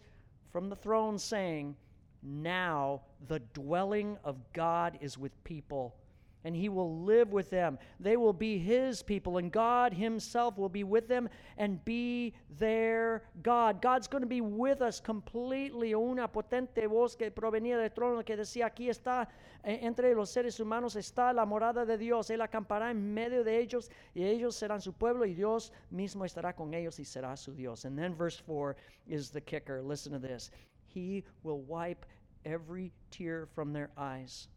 from 0.51 0.69
the 0.69 0.75
throne 0.75 1.17
saying, 1.17 1.75
now 2.25 3.01
the 3.27 3.39
dwelling 3.53 4.17
of 4.23 4.37
God 4.53 4.97
is 5.01 5.17
with 5.17 5.31
people, 5.43 5.95
and 6.43 6.55
he 6.55 6.69
will 6.69 7.01
live 7.03 7.31
with 7.31 7.49
them. 7.49 7.79
They 7.99 8.17
will 8.17 8.33
be 8.33 8.59
his 8.59 9.01
people, 9.01 9.37
and 9.37 9.51
God 9.51 9.93
himself 9.93 10.57
will 10.57 10.69
be 10.69 10.83
with 10.83 11.07
them 11.07 11.27
and 11.57 11.83
be 11.85 12.33
their 12.59 13.23
God. 13.41 13.81
God's 13.81 14.07
going 14.07 14.21
to 14.21 14.27
be 14.27 14.41
with 14.41 14.81
us 14.81 14.99
completely. 14.99 15.95
Una 15.95 16.27
potente 16.27 16.87
voz 16.87 17.15
que 17.15 17.31
provenía 17.31 17.77
del 17.77 17.89
trono 17.89 18.23
que 18.23 18.37
decía, 18.37 18.67
aquí 18.67 18.89
está, 18.89 19.27
entre 19.63 20.13
los 20.13 20.29
seres 20.29 20.59
humanos 20.59 20.95
está 20.95 21.33
la 21.33 21.45
morada 21.45 21.83
de 21.83 21.97
Dios. 21.97 22.29
Él 22.29 22.41
acampará 22.41 22.91
en 22.91 23.13
medio 23.13 23.43
de 23.43 23.57
ellos, 23.57 23.89
y 24.13 24.23
ellos 24.23 24.55
serán 24.55 24.81
su 24.81 24.93
pueblo, 24.93 25.25
y 25.25 25.33
Dios 25.33 25.71
mismo 25.89 26.25
estará 26.25 26.53
con 26.53 26.75
ellos 26.75 26.99
y 26.99 27.05
será 27.05 27.35
su 27.35 27.53
Dios. 27.53 27.85
And 27.85 27.97
then 27.97 28.13
verse 28.15 28.39
4 28.45 28.75
is 29.07 29.31
the 29.31 29.41
kicker. 29.41 29.81
Listen 29.81 30.11
to 30.13 30.19
this. 30.19 30.51
He 30.87 31.25
will 31.43 31.61
wipe 31.67 32.05
every 32.45 32.91
tear 33.11 33.47
from 33.53 33.73
their 33.73 33.89
eyes. 33.97 34.47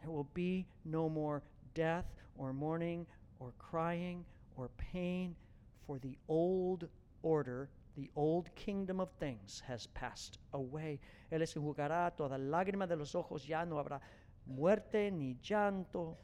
There 0.00 0.10
will 0.10 0.30
be 0.32 0.66
no 0.84 1.08
more 1.08 1.42
death 1.74 2.06
or 2.36 2.52
mourning 2.52 3.06
or 3.40 3.52
crying 3.58 4.24
or 4.56 4.70
pain, 4.92 5.34
for 5.86 5.98
the 5.98 6.16
old 6.28 6.88
order, 7.22 7.68
the 7.96 8.10
old 8.14 8.54
kingdom 8.54 9.00
of 9.00 9.10
things 9.18 9.62
has 9.66 9.86
passed 9.88 10.38
away. 10.52 11.00
Él 11.30 11.40
les 11.40 11.56
enjugará 11.56 12.14
toda 12.16 12.36
lágrima 12.38 12.86
de 12.86 12.96
los 12.96 13.14
ojos, 13.14 13.46
ya 13.46 13.64
no 13.64 13.78
habrá 13.78 14.00
muerte, 14.46 15.10
ni 15.10 15.36
llanto, 15.42 16.16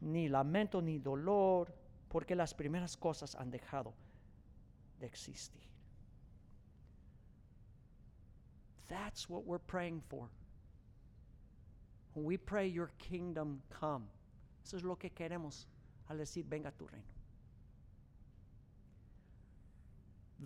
ni 0.00 0.28
lamento, 0.28 0.80
ni 0.80 0.98
dolor, 0.98 1.72
porque 2.08 2.34
las 2.34 2.52
primeras 2.54 2.96
cosas 2.96 3.34
han 3.34 3.50
dejado 3.50 3.94
de 4.98 5.06
existir. 5.06 5.69
That's 8.90 9.28
what 9.28 9.46
we're 9.46 9.58
praying 9.58 10.02
for. 10.08 10.28
When 12.14 12.26
we 12.26 12.36
pray, 12.36 12.66
Your 12.66 12.90
kingdom 12.98 13.62
come. 13.70 14.04
Eso 14.66 14.76
es 14.76 14.84
lo 14.84 14.96
que 14.96 15.10
queremos 15.10 15.64
al 16.10 16.16
decir, 16.16 16.44
venga 16.44 16.72
tu 16.76 16.86
reino. 16.92 17.04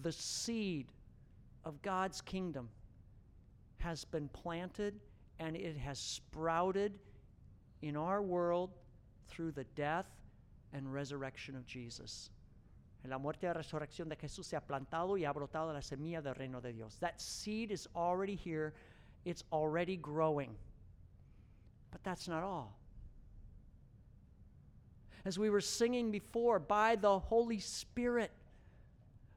The 0.02 0.12
seed 0.12 0.86
of 1.64 1.80
God's 1.82 2.20
kingdom 2.20 2.68
has 3.78 4.04
been 4.04 4.28
planted 4.28 5.00
and 5.38 5.56
it 5.56 5.76
has 5.76 5.98
sprouted 5.98 6.98
in 7.82 7.96
our 7.96 8.22
world 8.22 8.70
through 9.28 9.52
the 9.52 9.64
death 9.76 10.06
and 10.72 10.92
resurrection 10.92 11.56
of 11.56 11.66
Jesus. 11.66 12.30
En 13.04 13.10
la 13.10 13.18
muerte 13.18 13.44
y 13.44 13.48
la 13.48 13.52
resurrección 13.52 14.08
de 14.08 14.16
Jesús 14.16 14.46
se 14.46 14.56
ha 14.56 14.62
plantado 14.62 15.18
y 15.18 15.26
ha 15.26 15.32
brotado 15.32 15.72
la 15.74 15.82
semilla 15.82 16.22
del 16.22 16.34
reino 16.34 16.62
de 16.62 16.72
Dios. 16.72 16.96
That 17.00 17.20
seed 17.20 17.70
is 17.70 17.86
already 17.94 18.34
here, 18.34 18.72
it's 19.26 19.44
already 19.52 19.98
growing. 19.98 20.56
But 21.90 22.02
that's 22.02 22.26
not 22.26 22.42
all. 22.42 22.78
As 25.26 25.38
we 25.38 25.50
were 25.50 25.60
singing 25.60 26.10
before, 26.10 26.58
by 26.58 26.96
the 26.96 27.18
Holy 27.18 27.60
Spirit, 27.60 28.30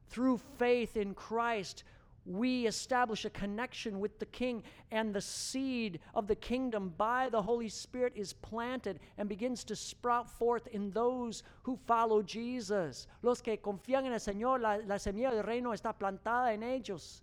through 0.09 0.39
faith 0.57 0.95
in 0.95 1.13
Christ, 1.13 1.83
we 2.27 2.67
establish 2.67 3.23
a 3.23 3.29
connection 3.29 3.99
with 3.99 4.19
the 4.19 4.25
King, 4.25 4.61
and 4.91 5.13
the 5.13 5.21
seed 5.21 5.99
of 6.13 6.27
the 6.27 6.35
kingdom 6.35 6.93
by 6.97 7.29
the 7.29 7.41
Holy 7.41 7.69
Spirit 7.69 8.13
is 8.15 8.33
planted 8.33 8.99
and 9.17 9.29
begins 9.29 9.63
to 9.63 9.75
sprout 9.75 10.29
forth 10.29 10.67
in 10.67 10.91
those 10.91 11.43
who 11.63 11.79
follow 11.87 12.21
Jesus. 12.21 13.07
Los 13.21 13.41
que 13.41 13.57
confían 13.57 14.05
en 14.05 14.11
el 14.11 14.19
Señor, 14.19 14.59
la, 14.61 14.79
la 14.85 14.97
semilla 14.97 15.31
del 15.31 15.43
reino 15.43 15.71
está 15.71 15.97
plantada 15.97 16.53
en 16.53 16.63
ellos 16.63 17.21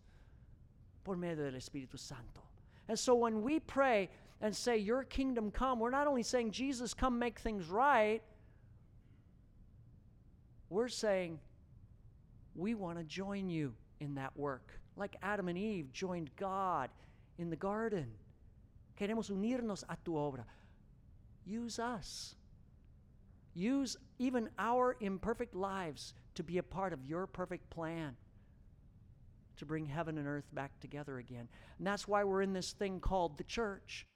por 1.05 1.17
medio 1.17 1.45
del 1.45 1.55
Espíritu 1.55 1.99
Santo. 1.99 2.41
And 2.89 2.99
so 2.99 3.15
when 3.15 3.43
we 3.43 3.61
pray 3.61 4.09
and 4.41 4.57
say, 4.57 4.79
Your 4.79 5.05
kingdom 5.05 5.51
come, 5.51 5.81
we're 5.81 5.91
not 5.91 6.07
only 6.07 6.23
saying, 6.23 6.51
Jesus, 6.51 6.95
come 6.95 7.19
make 7.19 7.39
things 7.39 7.69
right, 7.69 8.23
we're 10.71 10.89
saying, 10.89 11.41
We 12.55 12.75
want 12.75 12.97
to 12.99 13.05
join 13.05 13.51
you 13.51 13.75
in 14.01 14.15
that 14.15 14.35
work 14.35 14.81
like 14.97 15.17
Adam 15.23 15.49
and 15.49 15.59
Eve 15.59 15.93
joined 15.93 16.31
God 16.37 16.91
in 17.39 17.51
the 17.51 17.57
garden. 17.57 18.07
Queremos 18.99 19.31
unirnos 19.31 19.85
a 19.89 19.97
tu 20.05 20.13
obra. 20.13 20.45
Use 21.45 21.79
us. 21.79 22.37
Use 23.55 23.97
even 24.19 24.49
our 24.59 24.97
imperfect 25.01 25.55
lives 25.55 26.15
to 26.35 26.43
be 26.43 26.59
a 26.59 26.63
part 26.63 26.93
of 26.93 27.05
your 27.05 27.27
perfect 27.27 27.71
plan 27.71 28.17
to 29.57 29.65
bring 29.65 29.87
heaven 29.87 30.19
and 30.19 30.27
earth 30.27 30.49
back 30.53 30.79
together 30.81 31.19
again. 31.19 31.49
And 31.79 31.87
that's 31.87 32.09
why 32.09 32.25
we're 32.25 32.43
in 32.43 32.53
this 32.53 32.73
thing 32.73 33.01
called 33.01 33.39
the 33.39 33.45
church. 33.45 34.07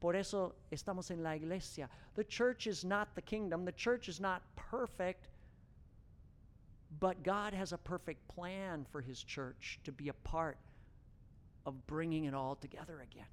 Por 0.00 0.16
eso 0.16 0.54
estamos 0.72 1.10
en 1.10 1.22
la 1.22 1.32
iglesia. 1.32 1.88
The 2.14 2.24
church 2.24 2.66
is 2.66 2.84
not 2.84 3.14
the 3.14 3.20
kingdom, 3.22 3.64
the 3.66 3.72
church 3.72 4.08
is 4.08 4.20
not 4.20 4.42
perfect, 4.56 5.28
but 6.98 7.22
God 7.22 7.54
has 7.54 7.72
a 7.72 7.78
perfect 7.78 8.26
plan 8.28 8.84
for 8.90 9.00
His 9.00 9.22
church 9.22 9.78
to 9.84 9.92
be 9.92 10.08
a 10.08 10.12
part 10.12 10.58
of 11.66 11.86
bringing 11.86 12.24
it 12.24 12.34
all 12.34 12.56
together 12.56 13.00
again. 13.00 13.26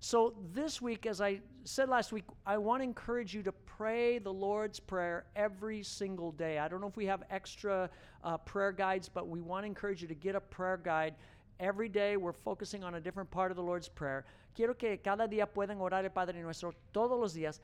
So, 0.00 0.34
this 0.52 0.82
week, 0.82 1.06
as 1.06 1.22
I 1.22 1.40
said 1.64 1.88
last 1.88 2.12
week, 2.12 2.24
I 2.44 2.58
want 2.58 2.80
to 2.80 2.84
encourage 2.84 3.32
you 3.32 3.42
to 3.44 3.52
pray 3.52 4.18
the 4.18 4.32
Lord's 4.32 4.78
Prayer 4.78 5.24
every 5.34 5.82
single 5.82 6.30
day. 6.30 6.58
I 6.58 6.68
don't 6.68 6.82
know 6.82 6.88
if 6.88 6.96
we 6.96 7.06
have 7.06 7.22
extra 7.30 7.88
uh, 8.22 8.36
prayer 8.36 8.72
guides, 8.72 9.08
but 9.08 9.28
we 9.28 9.40
want 9.40 9.62
to 9.62 9.66
encourage 9.66 10.02
you 10.02 10.08
to 10.08 10.14
get 10.14 10.34
a 10.34 10.40
prayer 10.40 10.76
guide. 10.76 11.14
Every 11.58 11.88
day, 11.88 12.18
we're 12.18 12.32
focusing 12.34 12.84
on 12.84 12.96
a 12.96 13.00
different 13.00 13.30
part 13.30 13.50
of 13.50 13.56
the 13.56 13.62
Lord's 13.62 13.88
Prayer. 13.88 14.26
Quiero 14.54 14.74
que 14.74 14.98
cada 14.98 15.26
día 15.26 15.46
puedan 15.46 15.78
orar 15.78 16.04
el 16.04 16.10
Padre 16.10 16.42
Nuestro 16.42 16.74
todos 16.92 17.18
los 17.18 17.32
días. 17.32 17.60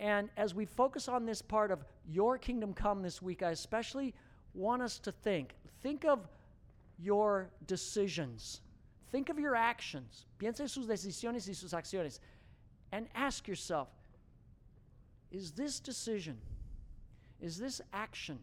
And 0.00 0.30
as 0.38 0.54
we 0.54 0.64
focus 0.64 1.08
on 1.08 1.26
this 1.26 1.42
part 1.42 1.70
of 1.70 1.84
your 2.08 2.38
kingdom 2.38 2.72
come 2.72 3.02
this 3.02 3.20
week, 3.20 3.42
I 3.42 3.50
especially 3.50 4.14
want 4.54 4.80
us 4.80 4.98
to 5.00 5.12
think. 5.12 5.54
Think 5.82 6.06
of 6.06 6.26
your 6.98 7.50
decisions. 7.66 8.62
Think 9.12 9.28
of 9.28 9.38
your 9.38 9.54
actions. 9.54 10.24
Piensa 10.38 10.60
en 10.60 10.68
sus 10.68 10.86
decisiones 10.86 11.46
y 11.46 11.52
sus 11.52 11.74
acciones. 11.74 12.18
And 12.92 13.08
ask 13.14 13.46
yourself 13.46 13.88
is 15.30 15.52
this 15.52 15.78
decision, 15.78 16.38
is 17.40 17.58
this 17.58 17.80
action 17.92 18.38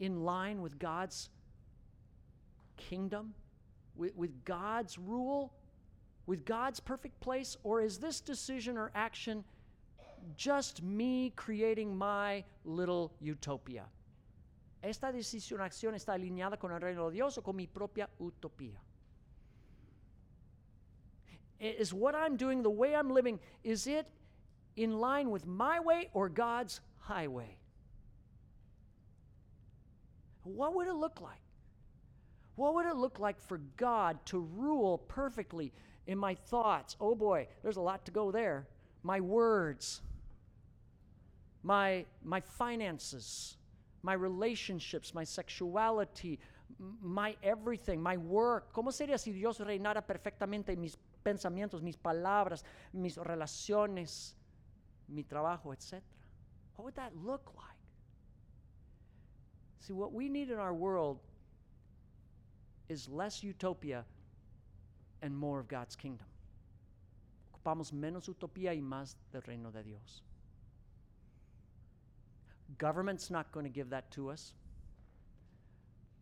in 0.00 0.24
line 0.24 0.62
with 0.62 0.78
God's 0.78 1.28
kingdom, 2.76 3.34
with, 3.94 4.16
with 4.16 4.44
God's 4.46 4.98
rule, 4.98 5.52
with 6.26 6.46
God's 6.46 6.80
perfect 6.80 7.20
place? 7.20 7.56
Or 7.62 7.82
is 7.82 7.98
this 7.98 8.20
decision 8.20 8.78
or 8.78 8.90
action 8.94 9.44
just 10.36 10.82
me 10.82 11.32
creating 11.36 11.96
my 11.96 12.44
little 12.64 13.12
utopia? 13.20 13.84
¿Esta 14.82 15.12
decisión 15.12 15.60
acción 15.60 15.94
está 15.94 16.14
alineada 16.14 16.58
con 16.58 16.72
el 16.72 16.80
reino 16.80 17.08
de 17.08 17.14
Dios 17.14 17.38
o 17.38 17.42
con 17.42 17.56
mi 17.56 17.66
propia 17.66 18.08
utopía? 18.20 18.78
Is 21.60 21.94
what 21.94 22.16
I'm 22.16 22.36
doing, 22.36 22.62
the 22.62 22.70
way 22.70 22.96
I'm 22.96 23.10
living, 23.10 23.38
is 23.62 23.86
it 23.86 24.08
in 24.74 24.98
line 24.98 25.30
with 25.30 25.46
my 25.46 25.78
way 25.78 26.08
or 26.12 26.28
God's 26.28 26.80
highway? 26.98 27.56
What 30.42 30.74
would 30.74 30.88
it 30.88 30.94
look 30.94 31.20
like? 31.20 31.40
What 32.56 32.74
would 32.74 32.86
it 32.86 32.96
look 32.96 33.20
like 33.20 33.40
for 33.40 33.58
God 33.76 34.18
to 34.26 34.40
rule 34.40 34.98
perfectly 34.98 35.72
in 36.06 36.18
my 36.18 36.34
thoughts? 36.34 36.96
Oh 37.00 37.14
boy, 37.14 37.46
there's 37.62 37.76
a 37.76 37.80
lot 37.80 38.04
to 38.06 38.10
go 38.10 38.32
there. 38.32 38.66
My 39.04 39.20
words, 39.20 40.02
my, 41.62 42.04
my 42.24 42.40
finances, 42.40 43.56
my 44.02 44.14
relationships, 44.14 45.14
my 45.14 45.24
sexuality, 45.24 46.38
my 47.00 47.36
everything, 47.42 48.02
my 48.02 48.16
work. 48.16 48.72
¿Cómo 48.72 48.92
sería 48.92 49.18
si 49.18 49.32
Dios 49.32 49.58
reinara 49.60 50.02
perfectamente 50.02 50.72
en 50.72 50.80
mis 50.80 50.96
pensamientos, 51.22 51.82
mis 51.82 51.96
palabras, 51.96 52.64
mis 52.92 53.16
relaciones, 53.16 54.34
mi 55.08 55.22
trabajo. 55.22 55.74
What 56.76 56.84
would 56.84 56.94
that 56.94 57.14
look 57.16 57.52
like? 57.56 57.66
See, 59.80 59.92
what 59.92 60.12
we 60.12 60.28
need 60.28 60.50
in 60.50 60.58
our 60.58 60.74
world 60.74 61.20
is 62.88 63.08
less 63.08 63.42
utopia 63.42 64.04
and 65.22 65.36
more 65.36 65.60
of 65.60 65.68
God's 65.68 65.96
kingdom. 65.96 66.26
Ocupamos 67.52 67.92
menos 67.92 68.28
utopía 68.28 68.74
y 68.74 68.80
más 68.80 69.16
del 69.32 69.42
reino 69.42 69.70
de 69.70 69.82
Dios. 69.82 70.22
Government's 72.78 73.30
not 73.30 73.50
going 73.52 73.64
to 73.64 73.70
give 73.70 73.90
that 73.90 74.10
to 74.12 74.30
us. 74.30 74.54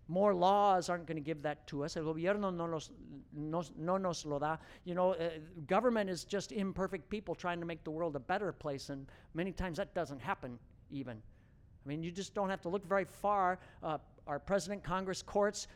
More 0.08 0.34
laws 0.34 0.88
aren't 0.88 1.06
going 1.06 1.16
to 1.16 1.22
give 1.22 1.42
that 1.42 1.66
to 1.68 1.84
us. 1.84 1.96
El 1.96 2.02
gobierno 2.02 2.52
no, 2.52 2.66
los, 2.66 2.90
no, 3.32 3.62
no 3.78 3.96
nos 3.96 4.26
lo 4.26 4.40
da. 4.40 4.56
You 4.84 4.94
know, 4.94 5.12
uh, 5.12 5.30
government 5.68 6.10
is 6.10 6.24
just 6.24 6.50
imperfect 6.50 7.08
people 7.08 7.34
trying 7.36 7.60
to 7.60 7.66
make 7.66 7.84
the 7.84 7.92
world 7.92 8.16
a 8.16 8.20
better 8.20 8.52
place, 8.52 8.90
and 8.90 9.06
many 9.34 9.52
times 9.52 9.76
that 9.76 9.94
doesn't 9.94 10.20
happen 10.20 10.58
even. 10.90 11.16
I 11.16 11.88
mean, 11.88 12.02
you 12.02 12.10
just 12.10 12.34
don't 12.34 12.50
have 12.50 12.60
to 12.62 12.68
look 12.68 12.84
very 12.86 13.04
far. 13.04 13.60
Uh, 13.82 13.98
our 14.26 14.40
president, 14.40 14.82
Congress, 14.82 15.22
courts, 15.22 15.68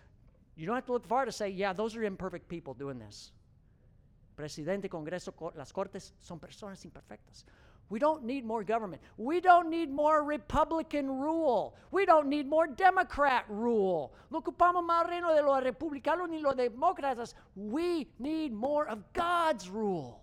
you 0.57 0.67
don't 0.67 0.75
have 0.75 0.87
to 0.87 0.93
look 0.93 1.07
far 1.07 1.25
to 1.25 1.33
say, 1.33 1.49
yeah, 1.49 1.73
those 1.73 1.97
are 1.97 2.03
imperfect 2.03 2.49
people 2.49 2.75
doing 2.75 2.99
this. 2.99 3.33
Presidente, 4.37 4.89
Congreso, 4.89 5.33
las 5.57 5.73
cortes 5.73 6.13
son 6.21 6.41
personas 6.41 6.85
imperfectas. 6.85 7.45
We 7.91 7.99
don't 7.99 8.25
need 8.25 8.45
more 8.45 8.65
government. 8.65 9.03
We 9.17 9.41
don't 9.41 9.69
need 9.69 9.91
more 9.91 10.25
Republican 10.25 11.09
rule. 11.09 11.77
We 11.91 12.07
don't 12.07 12.29
need 12.29 12.49
more 12.49 12.67
Democrat 12.67 13.45
rule. 13.49 14.15
No 14.31 14.41
ocupamos 14.41 14.85
más 14.85 15.07
reino 15.07 15.35
de 15.35 15.43
los 15.43 15.63
republicanos 15.63 16.31
ni 16.31 16.41
los 16.41 16.55
demócratas. 16.55 17.35
We 17.55 18.09
need 18.19 18.53
more 18.53 18.89
of 18.89 19.13
God's 19.13 19.69
rule. 19.69 20.23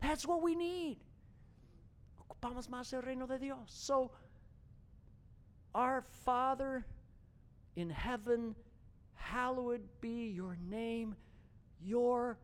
That's 0.00 0.26
what 0.26 0.42
we 0.42 0.54
need. 0.54 0.98
Ocupamos 2.20 2.68
más 2.68 2.92
el 2.92 3.02
reino 3.02 3.26
de 3.26 3.38
Dios. 3.38 3.58
So, 3.66 4.10
our 5.74 6.04
Father 6.24 6.84
in 7.76 7.90
heaven, 7.90 8.54
hallowed 9.14 9.82
be 10.00 10.28
your 10.28 10.56
name. 10.68 11.16
Your 11.80 12.38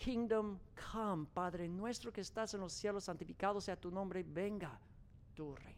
kingdom 0.00 0.58
come. 0.74 1.26
Padre 1.34 1.68
nuestro 1.68 2.10
que 2.10 2.22
estás 2.22 2.54
en 2.54 2.60
los 2.60 2.72
cielos, 2.72 3.04
santificado 3.04 3.60
sea 3.60 3.76
tu 3.76 3.90
nombre, 3.90 4.22
venga 4.22 4.70
tu 5.36 5.54
reino. 5.54 5.76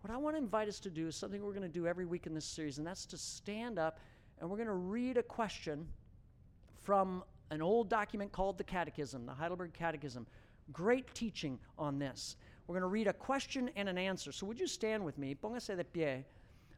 What 0.00 0.10
I 0.12 0.16
want 0.16 0.36
to 0.36 0.42
invite 0.42 0.68
us 0.68 0.80
to 0.80 0.90
do 0.90 1.08
is 1.08 1.16
something 1.16 1.42
we're 1.42 1.52
going 1.52 1.62
to 1.62 1.68
do 1.68 1.86
every 1.86 2.06
week 2.06 2.26
in 2.26 2.34
this 2.34 2.44
series, 2.44 2.78
and 2.78 2.86
that's 2.86 3.06
to 3.06 3.18
stand 3.18 3.78
up 3.78 3.98
and 4.40 4.48
we're 4.48 4.56
going 4.56 4.68
to 4.68 4.74
read 4.74 5.16
a 5.16 5.22
question 5.22 5.86
from 6.82 7.24
an 7.50 7.62
old 7.62 7.88
document 7.88 8.32
called 8.32 8.58
the 8.58 8.64
Catechism, 8.64 9.26
the 9.26 9.32
Heidelberg 9.32 9.72
Catechism. 9.72 10.26
Great 10.72 11.12
teaching 11.14 11.58
on 11.78 11.98
this. 11.98 12.36
We're 12.66 12.74
going 12.74 12.82
to 12.82 12.88
read 12.88 13.06
a 13.06 13.12
question 13.12 13.70
and 13.76 13.88
an 13.88 13.98
answer. 13.98 14.32
So, 14.32 14.46
would 14.46 14.58
you 14.58 14.66
stand 14.66 15.04
with 15.04 15.16
me? 15.18 15.34
Póngase 15.34 15.76
de 15.76 15.84
pie. 15.84 16.24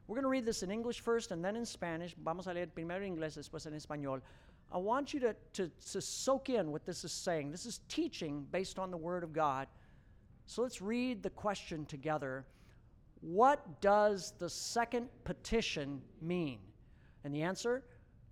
We're 0.07 0.15
going 0.15 0.25
to 0.25 0.31
read 0.31 0.47
this 0.47 0.63
in 0.63 0.71
English 0.71 1.01
first 1.01 1.33
and 1.33 1.45
then 1.45 1.57
in 1.57 1.67
Spanish. 1.67 2.15
Vamos 2.25 2.47
a 2.47 2.53
leer 2.55 2.67
primero 2.67 3.05
en 3.05 3.17
inglés, 3.17 3.37
después 3.37 3.67
en 3.67 3.75
español. 3.75 4.23
I 4.71 4.79
want 4.79 5.15
you 5.15 5.21
to, 5.21 5.35
to, 5.55 5.71
to 5.93 6.01
soak 6.01 6.51
in 6.51 6.71
what 6.71 6.85
this 6.85 7.05
is 7.05 7.13
saying. 7.13 7.51
This 7.51 7.65
is 7.65 7.81
teaching 7.89 8.47
based 8.51 8.79
on 8.79 8.91
the 8.91 8.97
Word 8.97 9.25
of 9.25 9.33
God. 9.33 9.67
So 10.47 10.63
let's 10.63 10.83
read 10.83 11.23
the 11.23 11.31
question 11.31 11.87
together. 11.87 12.47
What 13.21 13.81
does 13.81 14.35
the 14.39 14.51
second 14.51 15.09
petition 15.25 16.03
mean? 16.21 16.59
And 17.25 17.35
the 17.35 17.43
answer 17.43 17.83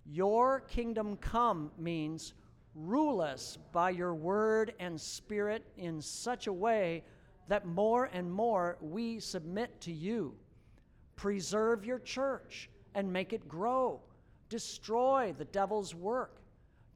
Your 0.05 0.61
kingdom 0.61 1.17
come 1.17 1.71
means 1.77 2.33
rule 2.75 3.21
us 3.21 3.57
by 3.71 3.89
your 3.89 4.13
word 4.13 4.73
and 4.79 5.01
spirit 5.01 5.65
in 5.77 5.99
such 5.99 6.45
a 6.45 6.53
way 6.53 7.03
that 7.47 7.65
more 7.65 8.05
and 8.13 8.31
more 8.31 8.77
we 8.79 9.19
submit 9.19 9.81
to 9.81 9.91
you. 9.91 10.35
Preserve 11.15 11.83
your 11.83 11.99
church 11.99 12.69
and 12.93 13.11
make 13.11 13.33
it 13.33 13.47
grow 13.47 13.99
Destroy 14.49 15.33
the 15.37 15.45
devil's 15.45 15.93
work. 15.93 16.41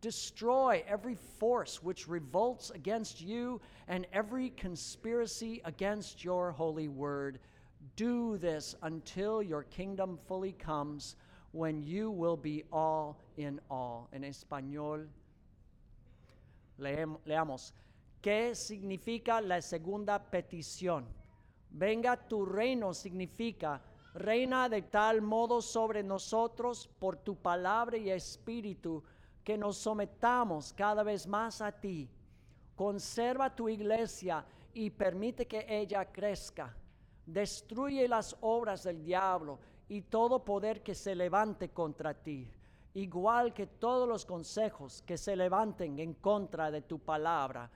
Destroy 0.01 0.83
every 0.87 1.15
force 1.39 1.83
which 1.83 2.07
revolts 2.07 2.71
against 2.71 3.21
you 3.21 3.61
and 3.87 4.07
every 4.11 4.49
conspiracy 4.49 5.61
against 5.63 6.23
your 6.23 6.51
holy 6.51 6.87
word. 6.87 7.39
Do 7.95 8.37
this 8.37 8.75
until 8.81 9.43
your 9.43 9.63
kingdom 9.63 10.17
fully 10.27 10.53
comes, 10.53 11.15
when 11.51 11.83
you 11.83 12.09
will 12.09 12.37
be 12.37 12.63
all 12.71 13.19
in 13.37 13.59
all. 13.69 14.07
En 14.13 14.23
español, 14.23 15.07
leamos. 16.79 17.73
¿Qué 18.21 18.55
significa 18.55 19.41
la 19.41 19.61
segunda 19.61 20.19
petición? 20.19 21.05
Venga 21.71 22.17
tu 22.27 22.45
reino 22.45 22.93
significa 22.93 23.81
Reina 24.13 24.67
de 24.67 24.81
tal 24.81 25.21
modo 25.21 25.61
sobre 25.61 26.03
nosotros 26.03 26.89
por 26.99 27.15
tu 27.15 27.35
palabra 27.35 27.97
y 27.97 28.09
espíritu 28.09 29.03
que 29.43 29.57
nos 29.57 29.77
sometamos 29.77 30.73
cada 30.73 31.01
vez 31.03 31.25
más 31.25 31.61
a 31.61 31.71
ti. 31.71 32.09
Conserva 32.75 33.55
tu 33.55 33.69
iglesia 33.69 34.43
y 34.73 34.89
permite 34.89 35.47
que 35.47 35.65
ella 35.67 36.11
crezca. 36.11 36.75
Destruye 37.25 38.07
las 38.07 38.35
obras 38.41 38.83
del 38.83 39.01
diablo 39.03 39.59
y 39.87 40.01
todo 40.01 40.43
poder 40.43 40.83
que 40.83 40.95
se 40.95 41.15
levante 41.15 41.69
contra 41.69 42.13
ti, 42.13 42.49
igual 42.93 43.53
que 43.53 43.67
todos 43.67 44.07
los 44.07 44.25
consejos 44.25 45.01
que 45.03 45.17
se 45.17 45.35
levanten 45.35 45.99
en 45.99 46.15
contra 46.15 46.69
de 46.69 46.81
tu 46.81 46.99
palabra, 46.99 47.69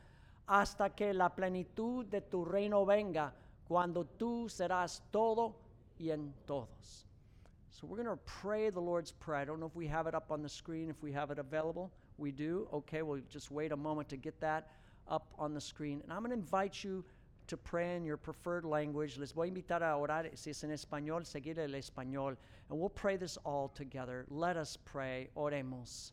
hasta 0.47 0.89
que 0.89 1.13
la 1.13 1.33
plenitud 1.33 2.05
de 2.05 2.21
tu 2.21 2.43
reino 2.43 2.85
venga, 2.85 3.33
cuando 3.67 4.05
tú 4.05 4.47
serás 4.49 5.03
todo 5.11 5.64
en 5.99 6.33
todos. 6.47 7.05
So 7.69 7.87
we're 7.87 8.01
going 8.01 8.17
to 8.17 8.23
pray 8.25 8.69
the 8.69 8.79
Lord's 8.79 9.11
Prayer. 9.11 9.41
I 9.41 9.45
don't 9.45 9.59
know 9.59 9.65
if 9.65 9.75
we 9.75 9.87
have 9.87 10.07
it 10.07 10.15
up 10.15 10.31
on 10.31 10.41
the 10.41 10.49
screen, 10.49 10.89
if 10.89 11.01
we 11.03 11.11
have 11.11 11.31
it 11.31 11.39
available. 11.39 11.91
We 12.17 12.31
do. 12.31 12.67
Okay, 12.71 13.01
we'll 13.01 13.21
just 13.29 13.51
wait 13.51 13.71
a 13.71 13.75
moment 13.75 14.07
to 14.09 14.17
get 14.17 14.39
that 14.39 14.69
up 15.09 15.33
on 15.37 15.53
the 15.53 15.59
screen. 15.61 16.01
And 16.01 16.13
I'm 16.13 16.19
going 16.19 16.31
to 16.31 16.37
invite 16.37 16.83
you 16.83 17.03
to 17.47 17.57
pray 17.57 17.95
in 17.95 18.05
your 18.05 18.17
preferred 18.17 18.65
language. 18.65 19.17
Les 19.17 19.33
voy 19.33 19.47
a 19.47 19.51
invitar 19.51 19.81
a 19.81 19.97
orar, 19.97 20.29
si 20.35 20.51
es 20.51 20.63
en 20.63 20.71
español, 20.71 21.25
seguir 21.25 21.59
el 21.59 21.71
español. 21.71 22.37
And 22.69 22.79
we'll 22.79 22.89
pray 22.89 23.17
this 23.17 23.37
all 23.43 23.69
together. 23.69 24.25
Let 24.29 24.57
us 24.57 24.77
pray. 24.85 25.29
Oremos. 25.35 26.11